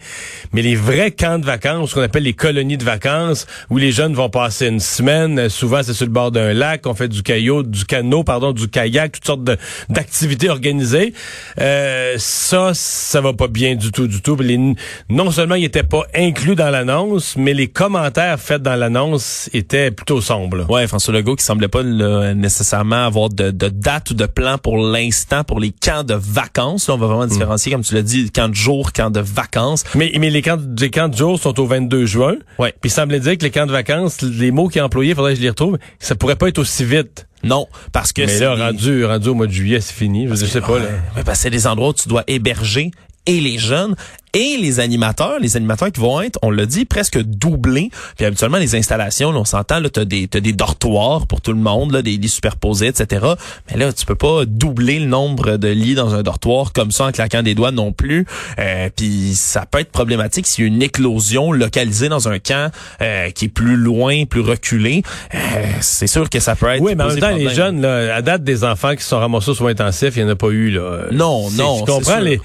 Mais 0.53 0.61
les 0.61 0.75
vrais 0.75 1.11
camps 1.11 1.31
de 1.39 1.45
vacances, 1.45 1.89
ce 1.89 1.95
qu'on 1.95 2.01
appelle 2.01 2.24
les 2.24 2.33
colonies 2.33 2.78
de 2.78 2.83
vacances, 2.83 3.48
où 3.69 3.78
les 3.78 3.92
jeunes 3.92 4.13
vont 4.13 4.30
passer 4.30 4.68
une 4.68 4.80
semaine. 4.80 5.38
euh, 5.39 5.50
Souvent, 5.50 5.81
c'est 5.83 5.94
sur 5.94 6.06
le 6.06 6.12
bord 6.12 6.31
d'un 6.31 6.54
lac. 6.54 6.86
On 6.88 6.94
fait 6.94 7.07
du 7.07 7.24
caillot, 7.24 7.63
du 7.63 7.86
canot, 7.86 8.24
pardon, 8.24 8.51
du 8.51 8.68
kayak, 8.68 9.13
toutes 9.13 9.25
sortes 9.25 9.44
d'activités 9.89 10.50
organisées. 10.50 11.13
Euh, 11.60 12.16
ça, 12.18 12.72
ça 12.74 13.22
va 13.22 13.33
pas 13.33 13.48
bien 13.48 13.75
du 13.75 13.92
tout, 13.92 14.07
du 14.07 14.22
tout. 14.22 14.36
Les- 14.38 14.75
non 15.10 15.31
seulement 15.31 15.56
il 15.56 15.63
était 15.63 15.83
pas 15.83 16.04
inclus 16.16 16.56
dans 16.56 16.69
l'annonce, 16.69 17.36
mais 17.38 17.54
les 17.54 17.68
commentaires 17.68 18.39
faits 18.39 18.62
dans 18.62 18.75
l'annonce 18.75 19.50
étaient 19.54 19.92
plutôt 19.92 20.22
sombres. 20.22 20.66
Ouais, 20.69 20.88
François 20.88 21.13
Legault 21.13 21.36
qui 21.36 21.44
semblait 21.45 21.68
pas 21.68 21.83
là, 21.83 22.33
nécessairement 22.33 23.06
avoir 23.06 23.30
de, 23.30 23.51
de 23.51 23.68
date 23.69 24.12
ou 24.12 24.13
de 24.13 24.25
plan 24.25 24.57
pour 24.57 24.78
l'instant 24.78 25.44
pour 25.44 25.60
les 25.60 25.72
camps 25.72 26.04
de 26.04 26.13
vacances. 26.13 26.88
Là, 26.88 26.95
on 26.95 26.98
va 26.98 27.07
vraiment 27.07 27.28
différencier, 27.28 27.72
comme 27.72 27.83
tu 27.83 27.94
l'as 27.95 28.01
dit, 28.01 28.31
camp 28.31 28.50
de 28.50 28.56
jour, 28.56 28.92
camp 28.94 29.10
de 29.10 29.19
vacances. 29.19 29.83
Mais, 29.95 30.12
mais 30.19 30.30
les 30.30 30.42
camps, 30.42 30.57
les 30.80 30.89
camps 30.89 31.07
de 31.10 31.16
sont 31.38 31.59
au 31.59 31.65
22 31.65 32.06
juin. 32.06 32.35
Ouais. 32.59 32.73
Puis 32.81 32.89
il 32.89 32.94
semblait 32.94 33.19
dire 33.19 33.38
que 33.38 33.44
les 33.44 33.51
camps 33.51 33.65
de 33.65 33.71
vacances, 33.71 34.21
les 34.21 34.51
mots 34.51 34.68
qu'il 34.68 34.81
a 34.81 34.85
employés, 34.85 35.15
faudrait 35.15 35.33
que 35.33 35.38
je 35.38 35.44
les 35.44 35.50
retrouve, 35.50 35.77
ça 36.00 36.15
pourrait 36.15 36.35
pas 36.35 36.47
être 36.50 36.59
aussi 36.59 36.83
vite. 36.83 37.27
Non, 37.44 37.68
parce 37.91 38.13
que 38.13 38.21
Mais 38.21 38.39
là, 38.39 38.56
rendu, 38.56 39.03
rendu 39.03 39.29
au 39.29 39.33
mois 39.33 39.47
de 39.47 39.51
juillet, 39.51 39.81
c'est 39.81 39.94
fini. 39.94 40.27
Je, 40.27 40.35
je 40.35 40.45
sais 40.45 40.62
pas. 40.62 40.77
Là. 40.77 40.85
Ouais, 41.15 41.23
parce 41.25 41.39
que 41.39 41.44
c'est 41.44 41.50
des 41.50 41.65
endroits 41.65 41.89
où 41.89 41.94
tu 41.94 42.07
dois 42.07 42.23
héberger 42.27 42.91
et 43.25 43.39
les 43.39 43.57
jeunes 43.57 43.95
et 44.33 44.57
les 44.57 44.79
animateurs, 44.79 45.39
les 45.39 45.57
animateurs 45.57 45.91
qui 45.91 46.00
vont 46.00 46.21
être, 46.21 46.39
on 46.41 46.51
l'a 46.51 46.65
dit, 46.65 46.85
presque 46.85 47.21
doublés. 47.21 47.89
Puis 48.15 48.25
habituellement, 48.25 48.59
les 48.59 48.75
installations, 48.75 49.31
là, 49.31 49.39
on 49.39 49.45
s'entend, 49.45 49.79
là, 49.79 49.89
t'as 49.89 50.06
des, 50.06 50.27
t'as 50.27 50.39
des 50.39 50.53
dortoirs 50.53 51.27
pour 51.27 51.41
tout 51.41 51.51
le 51.51 51.59
monde, 51.59 51.91
là, 51.91 52.01
des 52.01 52.15
lits 52.15 52.29
superposés, 52.29 52.88
etc. 52.88 53.25
Mais 53.69 53.77
là, 53.77 53.91
tu 53.91 54.06
peux 54.06 54.15
pas 54.15 54.45
doubler 54.45 55.00
le 55.00 55.07
nombre 55.07 55.57
de 55.57 55.68
lits 55.68 55.95
dans 55.95 56.15
un 56.15 56.23
dortoir 56.23 56.71
comme 56.71 56.91
ça 56.91 57.06
en 57.06 57.12
claquant 57.12 57.44
des 57.44 57.56
doigts 57.56 57.71
non 57.71 57.91
plus. 57.91 58.25
Euh, 58.57 58.89
puis 58.95 59.33
ça 59.35 59.65
peut 59.65 59.79
être 59.79 59.91
problématique 59.91 60.47
s'il 60.47 60.63
y 60.63 60.68
a 60.68 60.69
une 60.69 60.81
éclosion 60.81 61.51
localisée 61.51 62.07
dans 62.07 62.29
un 62.29 62.39
camp 62.39 62.71
euh, 63.01 63.31
qui 63.31 63.45
est 63.45 63.50
plus 63.50 63.75
loin, 63.75 64.23
plus 64.25 64.41
reculé. 64.41 65.03
Euh, 65.35 65.38
c'est 65.81 66.07
sûr 66.07 66.29
que 66.29 66.39
ça 66.39 66.56
peut 66.56 66.68
être. 66.68 66.81
Oui, 66.81 66.95
mais 66.95 67.03
en 67.03 67.07
même 67.07 67.19
temps, 67.19 67.35
les 67.35 67.50
jeunes, 67.50 67.81
là, 67.81 68.15
à 68.15 68.21
date 68.21 68.45
des 68.45 68.63
enfants 68.63 68.95
qui 68.95 69.03
sont 69.03 69.19
ramassés 69.19 69.50
aux 69.50 69.56
soins 69.56 69.71
intensifs, 69.71 70.15
il 70.15 70.23
n'y 70.23 70.29
en 70.29 70.33
a 70.33 70.38
pas 70.38 70.50
eu. 70.50 70.71
Là. 70.71 71.07
Non, 71.12 71.50
non, 71.51 71.79
c'est 71.79 71.91
comprends 71.91 72.19
les. 72.19 72.39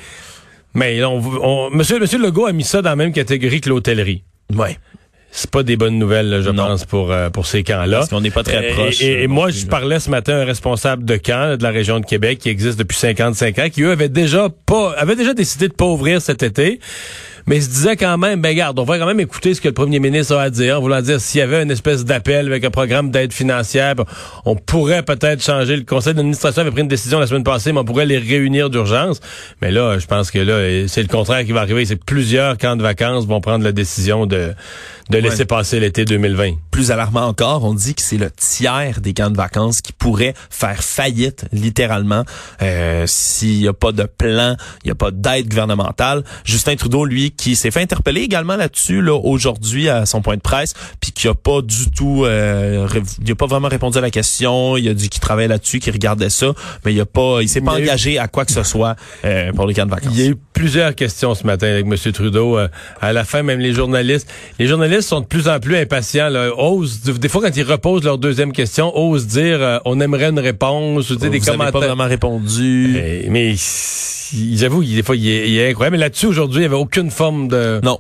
Mais 0.77 1.03
on, 1.05 1.17
on- 1.43 1.71
monsieur, 1.71 1.99
monsieur 1.99 2.19
Legault 2.19 2.47
a 2.47 2.53
mis 2.53 2.65
ça 2.65 2.83
dans 2.83 2.91
la 2.91 2.97
même 2.97 3.13
catégorie 3.13 3.61
que 3.61 3.69
l'hôtellerie. 3.69 4.23
Ouais. 4.55 4.77
C'est 5.33 5.51
pas 5.51 5.63
des 5.63 5.77
bonnes 5.77 5.99
nouvelles, 5.99 6.31
là, 6.31 6.41
je 6.41 6.49
Non. 6.51 6.67
pense, 6.67 6.85
pour, 6.87 7.13
euh, 7.13 7.29
pour 7.29 7.47
ces 7.47 7.63
camps-là. 7.63 7.99
Parce 7.99 8.09
qu'on 8.11 8.21
n'est 8.23 8.31
pas 8.31 8.43
très 8.43 8.69
proche, 8.73 9.03
Et, 9.03 9.07
et- 9.07 9.17
euh, 9.17 9.23
et 9.25 9.27
moi, 9.27 9.47
plus, 9.49 9.61
je 9.63 9.67
parlais 9.67 10.01
ce 10.01 10.09
matin 10.09 10.35
à 10.35 10.41
un 10.43 10.45
responsable 10.45 11.05
de 11.05 11.17
camp 11.17 11.59
de 11.59 11.63
la 11.63 11.71
région 11.71 12.01
de 12.01 12.07
Québec 12.07 12.39
qui 12.39 12.49
existe 12.49 12.79
depuis 12.79 12.97
55 12.97 13.59
ans, 13.59 13.69
qui 13.71 13.83
eux 13.83 13.91
avaient 13.91 14.09
déjà 14.09 14.49
pas, 14.65 14.93
avaient 14.97 15.17
déjà 15.17 15.35
décidé 15.35 15.69
de 15.69 15.75
pas 15.75 15.85
ouvrir 15.87 16.23
cet 16.23 16.43
été. 16.43 16.81
Mais 17.47 17.59
il 17.59 17.63
se 17.63 17.69
disait 17.69 17.97
quand 17.97 18.19
même, 18.19 18.41
ben 18.41 18.57
garde, 18.57 18.79
on 18.79 18.85
va 18.85 18.99
quand 18.99 19.07
même 19.07 19.21
écouter 19.21 19.55
ce 19.55 19.61
que 19.61 19.69
le 19.69 19.75
premier 19.75 20.01
ministre 20.01 20.35
a 20.35 20.43
à 20.43 20.51
dire, 20.51 20.79
en 20.79 20.81
voulant 20.81 21.01
dire 21.01 21.21
s'il 21.21 21.39
y 21.39 21.43
avait 21.43 21.63
une 21.63 21.71
espèce 21.71 22.05
d'appel 22.05 22.47
avec 22.47 22.65
un 22.65 22.71
programme 22.71 23.11
d'aide 23.11 23.33
financière, 23.33 23.95
ben, 23.95 24.05
on 24.45 24.57
pourrait 24.57 25.03
peut-être 25.05 25.43
changer. 25.43 25.77
Le 25.77 25.85
conseil 25.85 26.15
d'administration 26.15 26.63
avait 26.63 26.73
pris 26.73 26.81
une 26.81 26.89
décision 26.89 27.21
la 27.21 27.27
semaine 27.27 27.45
passée, 27.45 27.73
mais 27.73 27.81
on 27.81 27.85
pourrait 27.85 28.07
les 28.07 28.19
réunir 28.19 28.69
d'urgence. 28.69 29.21
Mais 29.63 29.71
là, 29.71 29.99
je 29.99 30.07
pense 30.07 30.31
que 30.31 30.39
là, 30.39 30.89
c'est 30.89 31.03
le 31.03 31.09
contraire 31.09 31.45
qui 31.45 31.53
va 31.53 31.61
arriver. 31.61 31.85
C'est 31.85 31.97
que 31.97 32.05
plusieurs 32.05 32.59
camps 32.59 32.77
de 32.77 32.83
vacances 32.83 33.27
vont 33.27 33.41
prendre 33.41 33.63
la 33.63 33.73
décision 33.73 34.27
de, 34.27 34.53
de 35.11 35.19
laisser 35.19 35.45
passer 35.45 35.79
l'été 35.79 36.05
2020. 36.05 36.55
plus 36.71 36.91
alarmant 36.91 37.27
encore, 37.27 37.65
on 37.65 37.75
dit 37.75 37.95
que 37.95 38.03
c'est 38.03 38.19
le 38.19 38.31
tiers 38.31 39.01
des 39.01 39.15
camps 39.15 39.31
de 39.31 39.37
vacances 39.37 39.81
qui 39.81 39.93
pourraient 39.93 40.35
faire 40.51 40.83
faillite 40.83 41.47
littéralement 41.53 42.25
euh, 42.63 43.05
s'il 43.07 43.61
n'y 43.61 43.69
a 43.69 43.73
pas 43.73 43.93
de 43.93 44.05
plan, 44.05 44.57
il 44.83 44.89
n'y 44.89 44.91
a 44.91 44.97
pas 44.97 45.11
d'aide 45.11 45.49
gouvernementale. 45.49 46.25
Justin 46.45 46.77
Trudeau, 46.77 47.05
lui, 47.05 47.31
qui 47.37 47.57
s'est 47.57 47.71
fait 47.71 47.81
interpeller 47.83 48.23
également 48.23 48.57
là-dessus 48.57 49.03
là 49.03 49.15
aujourd'hui 49.15 49.89
à 49.89 50.07
son 50.07 50.23
point 50.23 50.37
de 50.37 50.41
presse, 50.41 50.75
puis 51.01 51.13
qui 51.13 51.29
a 51.29 51.35
pas 51.35 51.61
du 51.63 51.91
tout, 51.91 52.25
euh, 52.25 52.87
il 53.25 53.31
a 53.31 53.35
pas 53.35 53.47
vraiment 53.47 53.69
répondu 53.69 53.99
à 53.99 54.01
la 54.01 54.11
question. 54.11 54.77
Il 54.77 54.89
a 54.89 54.95
dit 54.95 55.09
qu'il 55.09 55.21
travaillait 55.21 55.49
là-dessus, 55.49 55.79
qu'il 55.81 55.93
regardait 55.93 56.31
ça, 56.31 56.53
mais 56.85 56.93
il 56.95 57.01
a 57.01 57.07
pas, 57.07 57.39
il 57.43 57.49
s'est 57.49 57.61
pas 57.61 57.73
Il 57.75 57.77
a 57.77 57.81
eu- 57.81 57.83
engagé 57.85 58.19
à 58.19 58.29
quoi 58.29 58.45
que 58.45 58.53
ce 58.53 58.63
soit 58.63 58.97
euh, 59.25 59.53
pour 59.53 59.67
les 59.67 59.75
camps 59.75 59.87
de 59.87 59.91
vacances. 59.91 60.13
Il 60.15 60.21
y 60.21 60.27
a 60.27 60.31
eu 60.31 60.37
plusieurs 60.53 60.95
questions 60.95 61.35
ce 61.35 61.45
matin 61.47 61.67
avec 61.69 61.87
M. 61.87 62.13
Trudeau. 62.13 62.59
Euh, 62.59 62.69
à 63.01 63.13
la 63.13 63.25
fin, 63.25 63.43
même 63.43 63.61
les 63.61 63.73
journalistes. 63.73 64.29
Les 64.59 64.67
journalistes 64.67 65.09
sont 65.09 65.21
de 65.21 65.27
plus 65.27 65.49
en 65.49 65.59
plus 65.61 65.77
impatients. 65.77 66.29
Là, 66.29 66.51
osent, 66.57 67.03
des 67.03 67.29
fois, 67.29 67.43
quand 67.43 67.57
ils 67.57 67.63
reposent 67.63 68.05
leur 68.05 68.19
deuxième 68.19 68.53
question, 68.53 68.97
osent 68.97 69.27
dire 69.27 69.59
euh, 69.61 69.79
on 69.85 70.01
aimerait 70.01 70.31
une 70.31 70.39
réponse 70.39 71.11
ou 71.11 71.19
sais, 71.19 71.29
des 71.29 71.39
Vous 71.39 71.49
avez 71.49 71.59
pas 71.59 71.65
commentaires. 71.71 71.81
vraiment 71.81 72.07
répondu. 72.09 72.97
Euh, 72.99 73.23
mais 73.29 73.55
j'avoue, 74.55 74.85
des 74.85 75.03
fois, 75.03 75.17
il 75.17 75.29
est, 75.29 75.49
il 75.51 75.57
est 75.59 75.71
incroyable. 75.71 75.97
Mais 75.97 76.01
là-dessus, 76.01 76.27
aujourd'hui, 76.27 76.59
il 76.59 76.61
n'y 76.63 76.67
avait 76.67 76.77
aucune 76.83 77.11
forme 77.11 77.26
de... 77.33 77.81
non. 77.83 77.99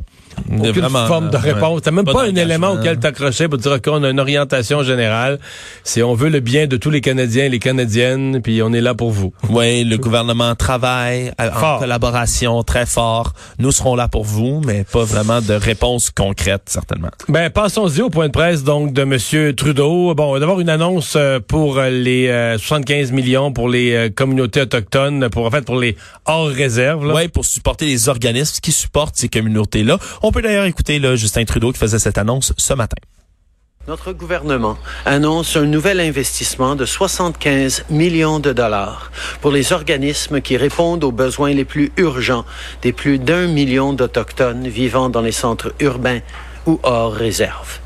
Aucune 0.50 0.73
Vraiment, 0.73 1.07
forme 1.07 1.31
de 1.31 1.37
réponse. 1.37 1.83
T'as 1.83 1.90
même 1.90 2.05
pas 2.05 2.12
pas, 2.12 2.25
un 2.25 2.35
élément 2.35 2.73
auquel 2.73 2.99
t'accrocher 2.99 3.49
pour 3.49 3.59
dire 3.59 3.81
qu'on 3.83 4.02
a 4.02 4.11
une 4.11 4.21
orientation 4.21 4.83
générale. 4.83 5.38
C'est 5.85 6.02
on 6.02 6.14
veut 6.14 6.28
le 6.28 6.40
bien 6.40 6.66
de 6.66 6.76
tous 6.76 6.90
les 6.90 7.00
Canadiens 7.00 7.45
et 7.45 7.49
les 7.49 7.59
Canadiennes, 7.59 8.40
puis 8.43 8.62
on 8.62 8.73
est 8.73 8.81
là 8.81 8.95
pour 8.95 9.11
vous. 9.11 9.33
Oui, 9.49 9.85
le 9.85 9.97
gouvernement 9.97 10.55
travaille 10.55 11.33
euh, 11.40 11.50
en 11.50 11.59
Fort. 11.59 11.78
collaboration 11.78 12.62
très 12.62 12.85
fort. 12.85 13.33
Nous 13.59 13.73
serons 13.73 13.95
là 13.95 14.07
pour 14.09 14.25
vous, 14.25 14.61
mais 14.66 14.85
pas 14.85 15.05
vraiment 15.05 15.40
de 15.40 15.55
réponse 15.55 16.11
concrète, 16.11 16.62
certainement. 16.66 17.09
Ben, 17.28 17.49
passons-y 17.49 18.02
au 18.02 18.11
point 18.11 18.26
de 18.26 18.33
presse 18.33 18.64
donc 18.64 18.93
de 18.93 19.05
Monsieur 19.05 19.55
Trudeau. 19.55 20.14
Bon, 20.14 20.38
d'abord 20.38 20.61
une 20.61 20.69
annonce 20.69 21.14
euh, 21.16 21.40
pour 21.40 21.78
euh, 21.78 21.90
les 21.90 22.28
euh, 22.28 22.59
75 22.59 23.12
millions 23.12 23.52
pour 23.52 23.69
les 23.69 23.95
euh, 23.95 24.09
communautés 24.11 24.61
autochtones, 24.62 25.28
pour 25.31 25.47
en 25.47 25.50
fait 25.50 25.64
pour 25.64 25.78
les 25.78 25.97
hors 26.26 26.49
réserve. 26.49 27.12
Oui, 27.14 27.28
pour 27.28 27.45
supporter 27.45 27.87
les 27.87 28.09
organismes 28.09 28.59
qui 28.61 28.73
supportent 28.73 29.16
ces 29.16 29.28
communautés-là. 29.28 29.99
On 30.28 30.33
peut 30.33 30.42
d'ailleurs 30.42 30.64
écouter 30.64 31.00
Justin 31.16 31.45
Trudeau 31.45 31.71
qui 31.71 31.78
faisait 31.78 32.00
cette 32.00 32.18
annonce 32.18 32.52
ce 32.56 32.75
matin. 32.75 32.97
Notre 33.87 34.12
gouvernement 34.12 34.76
annonce 35.04 35.56
un 35.56 35.66
nouvel 35.66 36.00
investissement 36.00 36.75
de 36.75 36.85
75 36.85 37.85
millions 37.90 38.40
de 38.40 38.52
dollars 38.52 39.12
pour 39.40 39.52
les 39.52 39.73
organismes 39.73 40.40
qui 40.40 40.56
répondent 40.56 41.04
aux 41.04 41.12
besoins 41.12 41.52
les 41.52 41.64
plus 41.64 41.92
urgents 41.97 42.45
des 42.83 42.92
plus 42.92 43.21
d'un 43.21 43.47
million 43.47 43.92
d'Autochtones 43.92 44.66
vivant 44.66 45.11
dans 45.11 45.23
les 45.23 45.30
centres 45.30 45.73
urbains 45.78 46.18
ou 46.66 46.80
hors 46.83 47.12
réserve. 47.12 47.78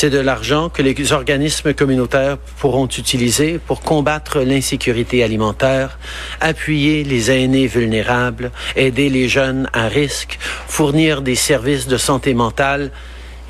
C'est 0.00 0.10
de 0.10 0.20
l'argent 0.20 0.68
que 0.68 0.80
les 0.80 1.12
organismes 1.12 1.74
communautaires 1.74 2.38
pourront 2.60 2.86
utiliser 2.86 3.58
pour 3.58 3.80
combattre 3.80 4.42
l'insécurité 4.42 5.24
alimentaire, 5.24 5.98
appuyer 6.40 7.02
les 7.02 7.32
aînés 7.32 7.66
vulnérables, 7.66 8.52
aider 8.76 9.10
les 9.10 9.28
jeunes 9.28 9.68
à 9.72 9.88
risque, 9.88 10.38
fournir 10.68 11.20
des 11.20 11.34
services 11.34 11.88
de 11.88 11.96
santé 11.96 12.32
mentale 12.32 12.92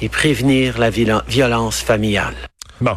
et 0.00 0.08
prévenir 0.08 0.78
la 0.78 0.88
violen- 0.88 1.22
violence 1.28 1.82
familiale. 1.82 2.36
Bon. 2.80 2.96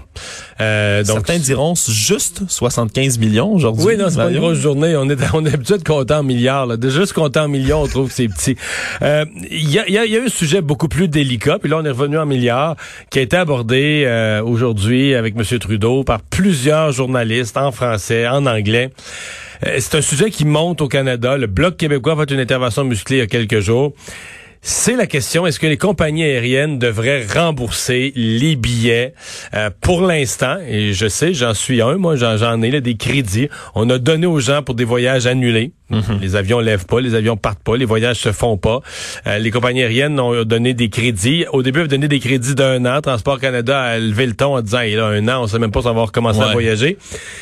Euh, 0.59 1.03
donc, 1.03 1.25
Certains 1.27 1.39
diront 1.39 1.73
juste 1.75 2.43
75 2.47 3.17
millions 3.17 3.51
aujourd'hui. 3.51 3.83
Oui, 3.85 3.97
non, 3.97 4.09
c'est 4.09 4.17
pas 4.17 4.29
une 4.29 4.37
grosse 4.39 4.59
journée. 4.59 4.95
On 4.95 5.09
est, 5.09 5.17
on 5.33 5.45
est 5.45 5.53
habitué 5.53 5.77
de 5.77 5.83
compter 5.83 6.13
en 6.13 6.23
milliards. 6.23 6.67
Là. 6.67 6.77
De 6.77 6.89
juste 6.89 7.13
compter 7.13 7.39
en 7.39 7.47
millions, 7.47 7.81
on 7.81 7.87
trouve 7.87 8.07
que 8.09 8.13
c'est 8.13 8.27
petit. 8.27 8.55
Euh, 9.01 9.25
Il 9.49 9.69
y, 9.71 9.79
a, 9.79 9.89
y 9.89 9.97
a- 9.97 10.05
y 10.05 10.17
a 10.17 10.21
un 10.21 10.29
sujet 10.29 10.61
beaucoup 10.61 10.87
plus 10.87 11.07
délicat, 11.07 11.57
puis 11.59 11.69
là, 11.69 11.77
on 11.79 11.85
est 11.85 11.89
revenu 11.89 12.17
en 12.19 12.25
milliards, 12.27 12.75
qui 13.09 13.19
a 13.19 13.21
été 13.23 13.37
abordé 13.37 14.03
euh, 14.05 14.43
aujourd'hui 14.43 15.15
avec 15.15 15.35
M. 15.35 15.59
Trudeau 15.59 16.03
par 16.03 16.21
plusieurs 16.21 16.91
journalistes 16.91 17.57
en 17.57 17.71
français, 17.71 18.27
en 18.27 18.45
anglais. 18.45 18.91
Euh, 19.65 19.77
c'est 19.79 19.95
un 19.97 20.01
sujet 20.01 20.29
qui 20.29 20.45
monte 20.45 20.81
au 20.81 20.87
Canada. 20.87 21.37
Le 21.37 21.47
Bloc 21.47 21.77
québécois 21.77 22.13
a 22.13 22.17
fait 22.17 22.31
une 22.33 22.39
intervention 22.39 22.83
musclée 22.83 23.17
il 23.17 23.19
y 23.19 23.23
a 23.23 23.27
quelques 23.27 23.59
jours. 23.59 23.93
C'est 24.63 24.95
la 24.95 25.07
question, 25.07 25.47
est-ce 25.47 25.59
que 25.59 25.65
les 25.65 25.77
compagnies 25.77 26.23
aériennes 26.23 26.77
devraient 26.77 27.25
rembourser 27.25 28.13
les 28.15 28.55
billets 28.55 29.15
Euh, 29.55 29.71
pour 29.81 30.01
l'instant? 30.01 30.57
Et 30.67 30.93
je 30.93 31.07
sais, 31.07 31.33
j'en 31.33 31.55
suis 31.55 31.81
un, 31.81 31.97
moi 31.97 32.15
j'en, 32.15 32.61
ai 32.61 32.69
là, 32.69 32.79
des 32.79 32.95
crédits. 32.95 33.49
On 33.73 33.89
a 33.89 33.97
donné 33.97 34.27
aux 34.27 34.39
gens 34.39 34.61
pour 34.61 34.75
des 34.75 34.83
voyages 34.83 35.25
annulés. 35.25 35.71
Les 36.21 36.35
avions 36.35 36.59
lèvent 36.59 36.85
pas, 36.85 37.01
les 37.01 37.15
avions 37.15 37.37
partent 37.37 37.63
pas, 37.63 37.75
les 37.75 37.85
voyages 37.85 38.19
se 38.19 38.31
font 38.31 38.55
pas. 38.55 38.81
Euh, 39.25 39.39
les 39.39 39.49
compagnies 39.49 39.81
aériennes 39.81 40.19
ont 40.19 40.43
donné 40.43 40.73
des 40.75 40.89
crédits. 40.89 41.45
Au 41.51 41.63
début, 41.63 41.81
elles 41.81 41.87
donné 41.87 42.07
des 42.07 42.19
crédits 42.19 42.55
d'un 42.55 42.85
an. 42.85 43.01
Transport 43.01 43.39
Canada 43.39 43.81
a 43.81 43.97
levé 43.97 44.27
le 44.27 44.33
ton 44.33 44.55
en 44.55 44.61
disant, 44.61 44.81
il 44.81 44.99
a 44.99 45.07
un 45.07 45.27
an, 45.27 45.43
on 45.43 45.47
sait 45.47 45.59
même 45.59 45.71
pas 45.71 45.81
si 45.81 45.87
on 45.87 45.93
va 45.95 46.03
recommencer 46.03 46.39
à 46.39 46.51
voyager. 46.51 46.97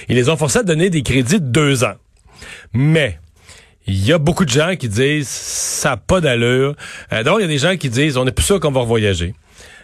Ils 0.07 0.15
les 0.15 0.29
ont 0.29 0.37
forcés 0.37 0.59
à 0.59 0.63
donner 0.63 0.89
des 0.89 1.03
crédits 1.03 1.41
de 1.41 1.45
deux 1.45 1.83
ans. 1.83 1.95
Mais 2.73 3.19
il 3.89 4.05
y 4.05 4.13
a 4.13 4.19
beaucoup 4.19 4.45
de 4.45 4.49
gens 4.51 4.75
qui 4.77 4.87
disent 4.87 5.27
ça 5.27 5.89
n'a 5.91 5.97
pas 5.97 6.21
d'allure. 6.21 6.75
Euh, 7.11 7.23
D'abord, 7.23 7.39
il 7.39 7.43
y 7.43 7.45
a 7.45 7.47
des 7.47 7.57
gens 7.57 7.75
qui 7.75 7.89
disent 7.89 8.17
on 8.17 8.25
n'est 8.25 8.31
plus 8.31 8.45
sûr 8.45 8.59
qu'on 8.59 8.71
va 8.71 8.81
revoyager. 8.81 9.33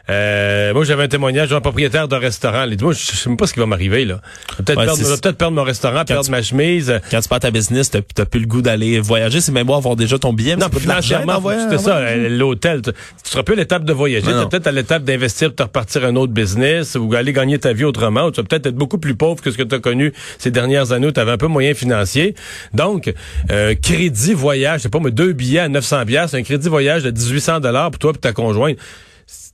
Euh, 0.10 0.74
moi, 0.74 0.84
j'avais 0.84 1.04
un 1.04 1.08
témoignage 1.08 1.50
d'un 1.50 1.62
propriétaire 1.62 2.08
d'un 2.08 2.20
restaurant. 2.20 2.66
Il 2.70 2.76
dit, 2.78 2.84
moi, 2.84 2.94
je 2.94 3.00
sais 3.00 3.28
même 3.30 3.38
pas 3.38 3.48
ce 3.48 3.54
qui 3.54 3.60
va 3.60 3.66
m'arriver, 3.66 4.06
là. 4.06 4.22
Je 4.52 4.58
vais 4.58 4.64
peut-être 4.64 4.78
Ouais, 4.80 4.86
perdre, 4.86 5.02
peut-être 5.22 5.38
perdre 5.38 5.56
mon 5.56 5.64
restaurant, 5.64 6.06
perdre 6.06 6.26
tu- 6.26 6.32
ma 6.32 6.42
chemise. 6.44 7.00
Quand 7.10 7.20
tu 7.22 7.28
pars 7.28 7.40
ta 7.40 7.50
business, 7.52 7.90
t'as 7.90 8.02
t'as 8.14 8.26
plus 8.26 8.40
le 8.42 8.46
goût 8.48 8.62
d'aller 8.62 9.00
voyager. 9.00 9.42
C'est 9.42 9.52
même 9.52 9.70
avoir 9.70 9.96
déjà 9.96 10.20
ton 10.20 10.32
billet. 10.34 10.56
Non, 10.56 10.68
financièrement, 10.80 11.42
c'était 11.62 11.78
ça, 11.82 12.16
l'hôtel. 12.16 12.82
Tu 12.84 12.92
tu 12.92 13.32
seras 13.32 13.44
plus 13.44 13.54
à 13.54 13.58
l'étape 13.58 13.84
de 13.84 13.94
voyager. 13.94 14.28
Tu 14.28 14.50
peut-être 14.50 14.68
à 14.68 14.72
l'étape 14.72 15.04
d'investir 15.04 15.50
pour 15.50 15.56
te 15.56 15.64
repartir 15.64 16.06
un 16.06 16.16
autre 16.16 16.34
business 16.34 16.96
ou 16.96 17.14
aller 17.16 17.34
gagner 17.34 17.58
ta 17.58 17.74
vie 17.74 17.84
autrement. 17.86 18.26
Ou 18.26 18.32
tu 18.32 18.42
vas 18.42 18.48
peut-être 18.48 18.68
être 18.68 18.76
beaucoup 18.76 18.98
plus 19.00 19.16
pauvre 19.16 19.42
que 19.42 19.50
ce 19.52 19.58
que 19.58 19.64
tu 19.64 19.74
as 19.76 19.80
connu 19.80 20.14
ces 20.38 20.52
dernières 20.52 20.92
années 20.92 21.08
où 21.08 21.12
tu 21.12 21.20
avais 21.20 21.32
un 21.32 21.38
peu 21.38 21.48
moyen 21.48 21.74
financier. 21.74 22.36
Donc, 22.74 23.12
euh, 23.52 23.74
crédit 23.82 24.34
voyage, 24.34 24.80
je 24.80 24.84
sais 24.84 24.90
pas, 24.90 25.00
mais 25.00 25.12
deux 25.12 25.34
billets 25.34 25.60
à 25.60 25.70
900 25.70 26.06
pièces, 26.06 26.34
un 26.36 26.44
crédit 26.44 26.70
voyage 26.70 27.04
de 27.04 27.12
1800 27.12 27.60
dollars 27.60 27.90
pour 27.92 28.00
toi 28.00 28.12
et 28.16 28.18
ta 28.20 28.32
conjointe. 28.34 28.78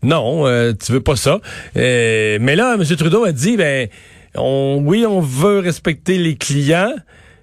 Non, 0.04 0.48
euh, 0.48 0.74
tu 0.74 0.92
veux 0.92 1.02
pas 1.02 1.16
ça. 1.16 1.40
Euh, 1.78 2.38
mais 2.42 2.56
là, 2.56 2.76
M. 2.76 2.84
Trudeau 2.84 3.24
a 3.24 3.32
dit, 3.32 3.56
ben, 3.58 3.88
on, 4.36 4.82
oui, 4.84 5.06
on 5.06 5.20
veut 5.22 5.60
respecter 5.60 6.18
les 6.18 6.36
clients, 6.36 6.94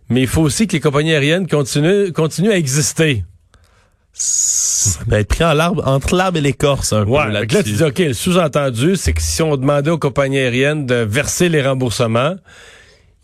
mais 0.09 0.23
il 0.23 0.27
faut 0.27 0.43
aussi 0.43 0.67
que 0.67 0.73
les 0.73 0.81
compagnies 0.81 1.13
aériennes 1.13 1.47
continuent, 1.47 2.11
continuent 2.13 2.51
à 2.51 2.57
exister. 2.57 3.25
Ça 4.13 5.01
peut 5.09 5.17
être 5.17 5.29
pris 5.29 5.45
en 5.45 5.53
l'arbre, 5.53 5.87
entre 5.87 6.17
l'arbre 6.17 6.39
et 6.39 6.41
l'écorce 6.41 6.93
un 6.93 7.05
Ouais, 7.07 7.27
peu 7.27 7.31
là, 7.33 7.47
tu 7.47 7.73
dis, 7.73 7.83
OK, 7.85 7.99
le 7.99 8.13
sous-entendu, 8.15 8.97
c'est 8.97 9.13
que 9.13 9.23
si 9.23 9.43
on 9.43 9.57
demandait 9.57 9.91
aux 9.91 9.99
compagnies 9.99 10.39
aériennes 10.39 10.87
de 10.87 10.97
verser 10.97 11.49
les 11.49 11.63
remboursements, 11.63 12.35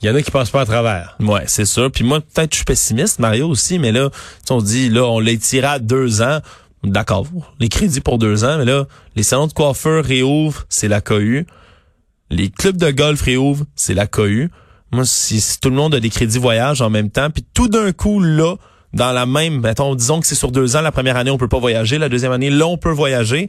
il 0.01 0.09
y 0.09 0.11
en 0.11 0.15
a 0.15 0.23
qui 0.23 0.31
passent 0.31 0.51
pas 0.51 0.61
à 0.61 0.67
travers. 0.67 1.17
Ouais, 1.21 1.43
c'est 1.47 1.65
sûr. 1.65 1.91
Puis 1.91 2.05
moi, 2.05 2.21
peut-être 2.21 2.53
je 2.53 2.57
suis 2.59 2.65
pessimiste, 2.65 3.19
Mario 3.19 3.49
aussi, 3.49 3.79
mais 3.79 3.91
là, 3.91 4.11
on 4.51 4.61
dit, 4.61 4.89
là, 4.91 5.05
on 5.05 5.19
l'a 5.19 5.35
tiré 5.37 5.67
à 5.67 5.79
deux 5.81 6.23
ans. 6.23 6.41
D'accord, 6.85 7.27
les 7.61 7.71
crédits 7.71 8.01
pour 8.01 8.19
deux 8.19 8.45
ans, 8.45 8.59
mais 8.59 8.67
là, 8.67 8.85
les 9.17 9.23
salons 9.23 9.47
de 9.47 9.53
coiffeur 9.53 10.05
réouvrent, 10.05 10.67
c'est 10.69 10.89
la 10.89 11.01
cohue. 11.01 11.47
Les 12.31 12.51
clubs 12.51 12.77
de 12.77 12.91
golf 12.91 13.23
réouvrent, 13.23 13.65
c'est 13.75 13.95
la 13.95 14.07
cohue. 14.07 14.51
Moi, 14.93 15.05
si, 15.07 15.41
si 15.41 15.59
tout 15.59 15.71
le 15.71 15.77
monde 15.77 15.95
a 15.95 16.01
des 16.01 16.11
crédits 16.11 16.39
voyage 16.39 16.83
en 16.83 16.91
même 16.91 17.11
temps, 17.11 17.31
puis 17.31 17.45
tout 17.55 17.69
d'un 17.69 17.93
coup, 17.93 18.21
là, 18.21 18.57
dans 18.93 19.13
la 19.13 19.25
même, 19.25 19.61
mettons, 19.61 19.95
disons 19.95 20.21
que 20.21 20.27
c'est 20.27 20.35
sur 20.35 20.53
deux 20.53 20.77
ans, 20.77 20.83
la 20.83 20.93
première 20.93 21.17
année, 21.17 21.31
on 21.31 21.39
peut 21.39 21.49
pas 21.49 21.59
voyager, 21.59 21.97
la 21.97 22.11
deuxième 22.11 22.33
année, 22.33 22.51
là, 22.51 22.67
on 22.67 22.77
peut 22.77 22.93
voyager. 22.93 23.49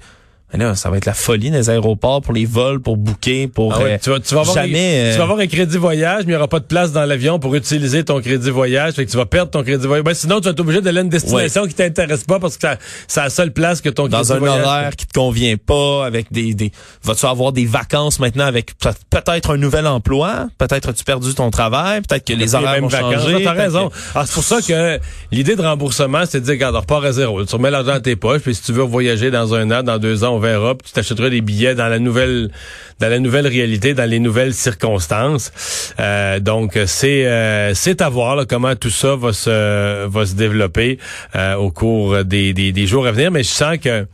Mais 0.53 0.59
là, 0.63 0.75
ça 0.75 0.89
va 0.91 0.97
être 0.97 1.05
la 1.05 1.13
folie 1.15 1.49
dans 1.49 1.57
les 1.57 1.69
aéroports 1.71 2.21
pour 2.21 2.31
les 2.33 2.45
vols, 2.45 2.79
pour 2.79 2.97
booker, 2.97 3.47
pour 3.47 3.73
Ah 3.73 3.79
ouais, 3.79 3.93
euh, 3.93 3.97
tu, 4.01 4.09
vas, 4.11 4.19
tu 4.19 4.33
vas 4.35 4.41
avoir 4.41 4.55
jamais. 4.55 5.01
un, 5.01 5.05
euh, 5.07 5.11
tu 5.11 5.17
vas 5.17 5.23
avoir 5.23 5.39
un 5.39 5.47
crédit 5.47 5.77
voyage, 5.77 6.19
mais 6.19 6.23
il 6.25 6.27
n'y 6.29 6.35
aura 6.35 6.47
pas 6.47 6.59
de 6.59 6.65
place 6.65 6.91
dans 6.91 7.03
l'avion 7.03 7.39
pour 7.39 7.55
utiliser 7.55 8.03
ton 8.05 8.21
crédit 8.21 8.51
voyage. 8.51 8.93
Fait 8.93 9.05
que 9.05 9.11
tu 9.11 9.17
vas 9.17 9.25
perdre 9.25 9.49
ton 9.51 9.63
crédit 9.63 9.85
voyage. 9.87 10.05
Ben, 10.05 10.13
sinon, 10.13 10.37
tu 10.39 10.45
vas 10.45 10.51
être 10.51 10.59
obligé 10.59 10.81
d'aller 10.81 10.99
à 10.99 11.01
une 11.01 11.09
destination 11.09 11.65
qui 11.67 11.73
t'intéresse 11.73 12.23
pas 12.25 12.39
parce 12.39 12.57
que 12.57 12.67
c'est 13.07 13.19
la 13.21 13.29
seule 13.31 13.51
place 13.53 13.81
que 13.81 13.89
ton 13.89 14.07
dans 14.07 14.19
crédit 14.19 14.33
un 14.33 14.37
voyage. 14.37 14.65
horaire 14.65 14.95
qui 14.95 15.07
te 15.07 15.13
convient 15.13 15.55
pas, 15.57 16.05
avec 16.05 16.31
des, 16.31 16.53
des 16.53 16.71
vas-tu 17.03 17.25
avoir 17.25 17.51
des 17.51 17.65
vacances 17.65 18.19
maintenant 18.19 18.45
avec 18.45 18.77
peut- 18.77 18.91
peut-être 19.09 19.49
un 19.51 19.57
nouvel 19.57 19.87
emploi, 19.87 20.47
peut-être 20.59 20.89
as-tu 20.89 21.03
perdu 21.03 21.33
ton 21.33 21.49
travail, 21.49 22.01
peut-être 22.01 22.23
que 22.25 22.33
les 22.33 22.53
horaires 22.55 22.81
vont 22.81 22.89
changer. 22.89 23.43
T'as 23.43 23.51
raison. 23.53 23.89
que- 23.89 23.95
Ah, 24.13 24.23
c'est 24.27 24.33
pour 24.35 24.43
ça 24.43 24.61
que 24.61 24.99
l'idée 25.31 25.55
de 25.55 25.61
remboursement, 25.63 26.23
c'est 26.29 26.39
de 26.39 26.45
dire, 26.45 26.53
regarde, 26.53 26.75
on 26.75 26.81
repart 26.81 27.03
à 27.03 27.11
zéro. 27.11 27.43
Tu 27.43 27.55
remets 27.55 27.71
l'argent 27.71 27.93
dans 27.95 27.99
tes 27.99 28.15
poches, 28.15 28.41
puis 28.43 28.53
si 28.53 28.61
tu 28.61 28.73
veux 28.73 28.83
voyager 28.83 29.31
dans 29.31 29.53
un 29.55 29.69
an, 29.71 29.81
dans 29.83 29.97
deux 29.97 30.23
ans, 30.23 30.34
on 30.35 30.39
verra, 30.39 30.75
tu 30.83 30.91
t'achèteras 30.91 31.29
des 31.29 31.41
billets 31.41 31.75
dans 31.75 31.87
la 31.87 31.99
nouvelle 31.99 32.51
dans 32.99 33.09
la 33.09 33.19
nouvelle 33.19 33.47
réalité, 33.47 33.93
dans 33.93 34.09
les 34.09 34.19
nouvelles 34.19 34.53
circonstances. 34.53 35.51
Euh, 35.99 36.39
donc, 36.39 36.79
c'est 36.85 37.25
euh, 37.25 37.73
c'est 37.73 38.01
à 38.01 38.09
voir 38.09 38.35
là, 38.35 38.45
comment 38.45 38.75
tout 38.75 38.89
ça 38.89 39.15
va 39.15 39.33
se 39.33 40.05
va 40.05 40.25
se 40.25 40.35
développer 40.35 40.99
euh, 41.35 41.55
au 41.55 41.71
cours 41.71 42.23
des, 42.23 42.53
des, 42.53 42.71
des 42.71 42.87
jours 42.87 43.07
à 43.07 43.11
venir. 43.11 43.31
Mais 43.31 43.43
je 43.43 43.49
sens 43.49 43.77
que 43.77 44.05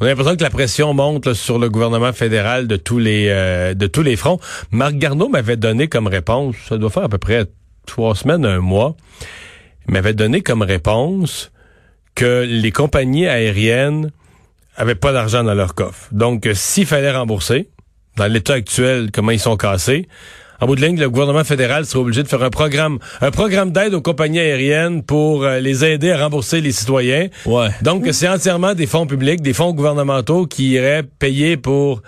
on 0.00 0.06
a 0.06 0.08
l'impression 0.08 0.36
que 0.36 0.42
la 0.42 0.50
pression 0.50 0.92
monte 0.94 1.26
là, 1.26 1.34
sur 1.34 1.58
le 1.58 1.68
gouvernement 1.70 2.12
fédéral 2.12 2.66
de 2.66 2.76
tous 2.76 2.98
les 2.98 3.26
euh, 3.28 3.74
de 3.74 3.86
tous 3.86 4.02
les 4.02 4.16
fronts. 4.16 4.40
Marc 4.70 4.94
Garneau 4.94 5.28
m'avait 5.28 5.56
donné 5.56 5.88
comme 5.88 6.06
réponse, 6.06 6.56
ça 6.68 6.78
doit 6.78 6.90
faire 6.90 7.04
à 7.04 7.08
peu 7.08 7.18
près 7.18 7.46
trois 7.86 8.14
semaines, 8.14 8.44
un 8.44 8.60
mois, 8.60 8.96
il 9.86 9.94
m'avait 9.94 10.14
donné 10.14 10.40
comme 10.40 10.62
réponse 10.62 11.52
que 12.14 12.44
les 12.48 12.72
compagnies 12.72 13.26
aériennes 13.26 14.10
avaient 14.76 14.94
pas 14.94 15.12
d'argent 15.12 15.44
dans 15.44 15.54
leur 15.54 15.74
coffre. 15.74 16.08
Donc, 16.12 16.46
euh, 16.46 16.54
s'il 16.54 16.86
fallait 16.86 17.10
rembourser, 17.10 17.68
dans 18.16 18.26
l'état 18.26 18.54
actuel, 18.54 19.10
comment 19.12 19.30
ils 19.30 19.40
sont 19.40 19.56
cassés, 19.56 20.08
en 20.60 20.66
bout 20.66 20.76
de 20.76 20.80
ligne, 20.80 20.98
le 20.98 21.10
gouvernement 21.10 21.44
fédéral 21.44 21.84
serait 21.84 22.00
obligé 22.00 22.22
de 22.22 22.28
faire 22.28 22.42
un 22.42 22.50
programme, 22.50 22.98
un 23.20 23.30
programme 23.30 23.72
d'aide 23.72 23.92
aux 23.92 24.00
compagnies 24.00 24.38
aériennes 24.38 25.02
pour 25.02 25.44
euh, 25.44 25.58
les 25.58 25.84
aider 25.84 26.10
à 26.10 26.18
rembourser 26.18 26.60
les 26.60 26.72
citoyens. 26.72 27.28
Ouais. 27.44 27.68
Donc, 27.82 28.06
c'est 28.12 28.28
entièrement 28.28 28.74
des 28.74 28.86
fonds 28.86 29.06
publics, 29.06 29.42
des 29.42 29.52
fonds 29.52 29.72
gouvernementaux 29.72 30.46
qui 30.46 30.70
iraient 30.70 31.02
payer 31.02 31.56
pour 31.56 32.02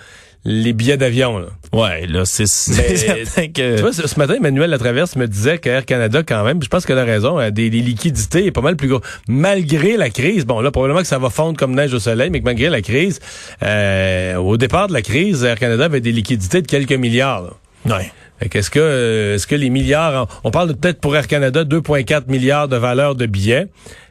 les 0.49 0.73
billets 0.73 0.97
d'avion. 0.97 1.39
là. 1.39 1.47
Ouais, 1.73 2.07
là, 2.07 2.25
c'est 2.25 2.47
certain 2.47 3.49
que 3.49 3.77
Tu 3.77 3.83
vois, 3.83 3.93
ce 3.93 4.07
ce 4.07 4.19
matin, 4.19 4.35
Emmanuel 4.35 4.71
Latraverse 4.71 5.17
me 5.17 5.27
disait 5.27 5.59
qu'Air 5.59 5.85
Canada, 5.85 6.23
quand 6.27 6.45
même, 6.45 6.63
je 6.63 6.69
pense 6.69 6.87
qu'elle 6.87 6.99
a 7.01 7.05
raison, 7.05 7.37
a 7.37 7.51
des, 7.51 7.69
des 7.69 7.81
liquidités 7.81 8.51
pas 8.53 8.61
mal 8.61 8.77
plus 8.77 8.89
gros. 8.89 9.01
Malgré 9.29 9.97
la 9.97 10.09
crise, 10.09 10.47
bon 10.47 10.61
là, 10.61 10.71
probablement 10.71 11.01
que 11.01 11.07
ça 11.09 11.19
va 11.19 11.31
fondre 11.31 11.59
comme 11.59 11.75
neige 11.75 11.93
au 11.93 11.99
soleil, 11.99 12.31
mais 12.31 12.39
que 12.39 12.45
malgré 12.45 12.71
la 12.71 12.81
crise, 12.81 13.19
euh, 13.63 14.37
au 14.37 14.57
départ 14.57 14.87
de 14.87 14.93
la 14.93 15.03
crise, 15.03 15.43
Air 15.45 15.59
Canada 15.59 15.87
avait 15.87 16.01
des 16.01 16.13
liquidités 16.13 16.63
de 16.63 16.67
quelques 16.69 16.93
milliards. 16.93 17.43
là. 17.85 17.97
ouais. 17.99 18.13
Fait 18.39 18.51
qu'est-ce 18.51 18.71
que, 18.71 18.79
euh, 18.79 19.35
est-ce 19.37 19.47
que 19.47 19.55
les 19.55 19.71
milliards, 19.71 20.29
on 20.45 20.51
parle 20.51 20.75
peut-être 20.77 21.01
pour 21.01 21.17
Air 21.17 21.27
Canada 21.27 21.65
2,4 21.65 22.29
milliards 22.29 22.69
de 22.69 22.77
valeur 22.77 23.15
de 23.15 23.25
billets. 23.25 23.67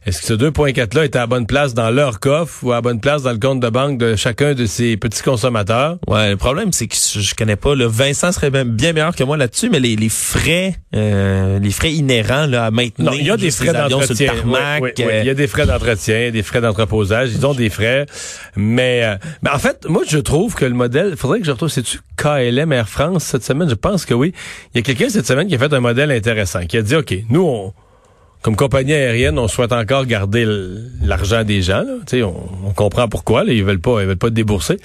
Est-ce 0.06 0.22
que 0.22 0.28
ce 0.28 0.34
2,4 0.34 0.96
là 0.96 1.04
est 1.06 1.16
à 1.16 1.20
la 1.22 1.28
bonne 1.28 1.48
place 1.48 1.74
dans 1.74 1.90
leur 1.90 2.20
coffre 2.20 2.64
ou 2.64 2.72
à 2.72 2.76
la 2.76 2.82
bonne 2.82 3.00
place 3.00 3.24
dans 3.24 3.32
le 3.32 3.40
compte 3.40 3.60
de 3.60 3.70
banque 3.70 3.98
de 3.98 4.16
chacun 4.16 4.54
de 4.54 4.66
ces 4.68 4.98
petits 4.98 5.24
consommateurs? 5.24 5.98
Ouais, 6.08 6.30
le 6.30 6.38
problème 6.38 6.72
c'est 6.72 6.88
que 6.88 6.96
je 6.96 7.34
connais 7.34 7.56
pas 7.56 7.74
le 7.74 7.86
Vincent 7.86 8.32
serait 8.32 8.52
bien, 8.52 8.94
meilleur 8.94 9.16
que 9.16 9.24
moi 9.24 9.36
là-dessus, 9.36 9.70
mais 9.72 9.80
les, 9.80 9.96
les 9.96 10.10
frais 10.10 10.76
euh, 10.96 11.58
les 11.60 11.72
frais 11.72 11.92
inhérents 11.92 12.46
là 12.46 12.66
à 12.66 12.72
maintenir 12.72 13.12
Non, 13.12 13.18
il 13.18 13.26
y 13.26 13.32
a 13.32 13.38
des 13.38 13.50
frais 13.52 13.74
d'entretien. 13.74 14.34
euh, 14.34 14.92
Il 15.22 15.26
y 15.26 15.30
a 15.30 15.34
des 15.34 15.48
frais 15.48 15.66
d'entretien, 15.66 16.32
des 16.32 16.44
frais 16.44 16.62
d'entreposage. 16.62 17.32
Ils 17.34 17.46
ont 17.46 17.54
des 17.54 17.70
frais. 17.70 18.06
Mais, 18.56 19.04
euh, 19.04 19.16
mais 19.42 19.50
en 19.50 19.60
fait, 19.60 19.86
moi, 19.90 20.04
je 20.08 20.18
trouve 20.20 20.56
que 20.56 20.66
le 20.66 20.74
modèle, 20.74 21.16
faudrait 21.18 21.40
que 21.40 21.46
je 21.46 21.52
retrouve, 21.52 21.70
c'est-tu 21.70 22.00
KLM 22.18 22.72
Air 22.72 22.88
France 22.90 23.24
cette 23.24 23.44
semaine? 23.44 23.70
Je 23.70 23.76
pense 23.76 24.06
que 24.06 24.14
oui. 24.14 24.34
Il 24.74 24.78
y 24.78 24.80
a 24.80 24.84
quelqu'un 24.84 25.10
cette 25.10 25.26
semaine 25.28 25.48
qui 25.48 25.56
a 25.56 25.58
fait 25.60 25.74
un 25.74 25.80
modèle 25.80 26.12
intéressant, 26.12 26.66
qui 26.66 26.78
a 26.78 26.82
dit, 26.82 26.96
OK, 26.96 27.14
nous, 27.30 27.42
on, 27.42 27.74
comme 28.46 28.56
compagnie 28.56 28.94
aérienne, 28.94 29.40
on 29.40 29.48
souhaite 29.48 29.72
encore 29.72 30.06
garder 30.06 30.46
l'argent 31.02 31.44
des 31.44 31.64
gens. 31.64 31.80
Là. 31.80 31.96
Tu 32.06 32.18
sais, 32.18 32.22
On, 32.22 32.48
on 32.64 32.74
comprend 32.74 33.08
pourquoi. 33.08 33.44
Là, 33.44 33.52
ils 33.52 33.64
veulent 33.64 33.80
pas, 33.80 34.02
ils 34.02 34.06
veulent 34.06 34.18
pas 34.18 34.30
débourser. 34.30 34.78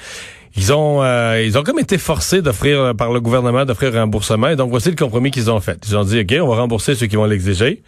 Ils 0.57 0.73
ont, 0.73 1.03
euh, 1.03 1.43
ils 1.45 1.59
ont 1.59 1.63
comme 1.63 1.79
été 1.79 1.99
forcés 1.99 2.41
d'offrir 2.41 2.81
euh, 2.81 2.95
par 2.95 3.13
le 3.13 3.21
gouvernement 3.21 3.67
d'offrir 3.67 3.95
un 3.95 4.01
remboursement. 4.01 4.49
Et 4.49 4.57
donc 4.57 4.71
voici 4.71 4.89
le 4.89 4.97
compromis 4.97 5.31
qu'ils 5.31 5.51
ont 5.51 5.61
fait. 5.61 5.79
Ils 5.87 5.95
ont 5.95 6.05
dit, 6.05 6.21
ok, 6.21 6.37
on 6.41 6.49
va 6.49 6.57
rembourser 6.57 6.95
ceux 6.95 7.07
qui 7.07 7.17
vont 7.17 7.27
l'exiger, 7.27 7.83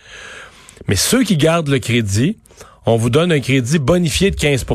mais 0.88 0.94
ceux 0.94 1.22
qui 1.22 1.38
gardent 1.38 1.68
le 1.68 1.78
crédit, 1.78 2.36
on 2.84 2.96
vous 2.96 3.08
donne 3.08 3.32
un 3.32 3.40
crédit 3.40 3.78
bonifié 3.78 4.30
de 4.30 4.36
15 4.36 4.66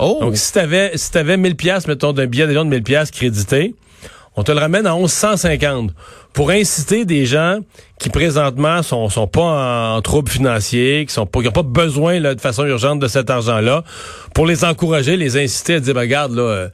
Oh. 0.00 0.18
Donc 0.20 0.36
si 0.36 0.52
t'avais, 0.52 0.90
si 0.96 1.12
t'avais 1.12 1.36
1000 1.36 1.54
pièces, 1.54 1.86
mettons 1.86 2.12
d'un 2.12 2.26
billet 2.26 2.48
d'avion 2.48 2.64
de 2.64 2.70
1000 2.70 2.82
pièces 2.82 3.12
crédité, 3.12 3.76
on 4.34 4.42
te 4.42 4.50
le 4.50 4.58
ramène 4.58 4.86
à 4.86 4.96
1150 4.96 5.92
pour 6.32 6.50
inciter 6.50 7.04
des 7.04 7.24
gens 7.24 7.60
qui 8.00 8.08
présentement 8.08 8.82
sont 8.82 9.10
sont 9.10 9.26
pas 9.26 9.94
en, 9.94 10.00
trouble 10.00 10.30
financier, 10.30 11.04
qui 11.06 11.12
sont 11.12 11.26
pas 11.26 11.42
qui 11.42 11.48
ont 11.48 11.52
pas 11.52 11.62
besoin 11.62 12.18
là, 12.18 12.34
de 12.34 12.40
façon 12.40 12.64
urgente 12.64 12.98
de 12.98 13.06
cet 13.06 13.28
argent-là, 13.28 13.84
pour 14.34 14.46
les 14.46 14.64
encourager, 14.64 15.16
les 15.16 15.36
inciter 15.36 15.74
à 15.74 15.80
dire 15.80 15.94
ben, 15.94 16.00
regarde 16.00 16.34
là, 16.34 16.42
euh, 16.42 16.68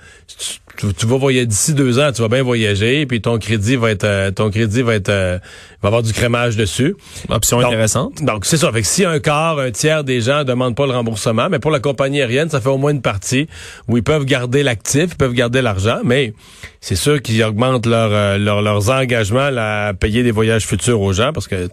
tu, 0.78 0.94
tu, 0.94 1.06
vas 1.06 1.16
voyager 1.16 1.46
d'ici 1.46 1.74
deux 1.74 1.98
ans, 1.98 2.12
tu 2.12 2.22
vas 2.22 2.28
bien 2.28 2.44
voyager, 2.44 3.06
puis 3.06 3.20
ton 3.20 3.38
crédit 3.38 3.74
va 3.74 3.90
être 3.90 4.04
euh, 4.04 4.30
ton 4.30 4.50
crédit 4.50 4.82
va 4.82 4.94
être 4.94 5.08
euh, 5.08 5.38
va 5.82 5.88
avoir 5.88 6.02
du 6.04 6.12
crémage 6.12 6.56
dessus. 6.56 6.94
Option 7.28 7.58
intéressante. 7.58 8.22
Donc 8.22 8.46
c'est 8.46 8.56
ça. 8.56 8.70
Fait 8.70 8.82
que 8.82 8.86
si 8.86 9.04
un 9.04 9.18
quart, 9.18 9.58
un 9.58 9.72
tiers 9.72 10.04
des 10.04 10.20
gens 10.20 10.44
demandent 10.44 10.76
pas 10.76 10.86
le 10.86 10.92
remboursement, 10.92 11.48
mais 11.50 11.58
pour 11.58 11.72
la 11.72 11.80
compagnie 11.80 12.20
aérienne, 12.20 12.50
ça 12.50 12.60
fait 12.60 12.68
au 12.68 12.78
moins 12.78 12.92
une 12.92 13.02
partie 13.02 13.48
où 13.88 13.96
ils 13.96 14.04
peuvent 14.04 14.24
garder 14.24 14.62
l'actif, 14.62 15.10
ils 15.10 15.16
peuvent 15.16 15.34
garder 15.34 15.60
l'argent, 15.60 15.98
mais 16.04 16.34
c'est 16.80 16.94
sûr 16.94 17.20
qu'ils 17.20 17.42
augmentent 17.42 17.86
leur, 17.86 18.38
leurs 18.38 18.90
engagements 18.90 19.50
à 19.56 19.92
payer 19.92 20.22
des 20.22 20.30
voyages 20.30 20.66
futurs 20.66 21.00
aux 21.00 21.15
parce 21.32 21.48
que 21.48 21.68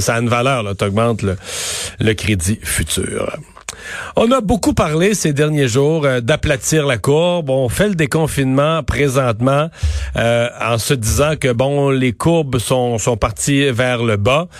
ça 0.00 0.18
une 0.18 0.28
valeur, 0.28 0.62
le 0.62 2.12
crédit 2.14 2.58
futur. 2.62 3.38
On 4.16 4.30
a 4.32 4.40
beaucoup 4.40 4.72
parlé 4.74 5.14
ces 5.14 5.32
derniers 5.32 5.68
jours 5.68 6.04
euh, 6.04 6.20
d'aplatir 6.20 6.86
la 6.86 6.98
courbe. 6.98 7.50
On 7.50 7.68
fait 7.68 7.88
le 7.88 7.94
déconfinement 7.94 8.82
présentement 8.82 9.70
euh, 10.16 10.48
en 10.60 10.78
se 10.78 10.94
disant 10.94 11.34
que 11.38 11.52
bon, 11.52 11.90
les 11.90 12.12
courbes 12.12 12.58
sont 12.58 12.98
sont 12.98 13.16
parties 13.16 13.70
vers 13.70 14.02
le 14.02 14.16
bas. 14.16 14.48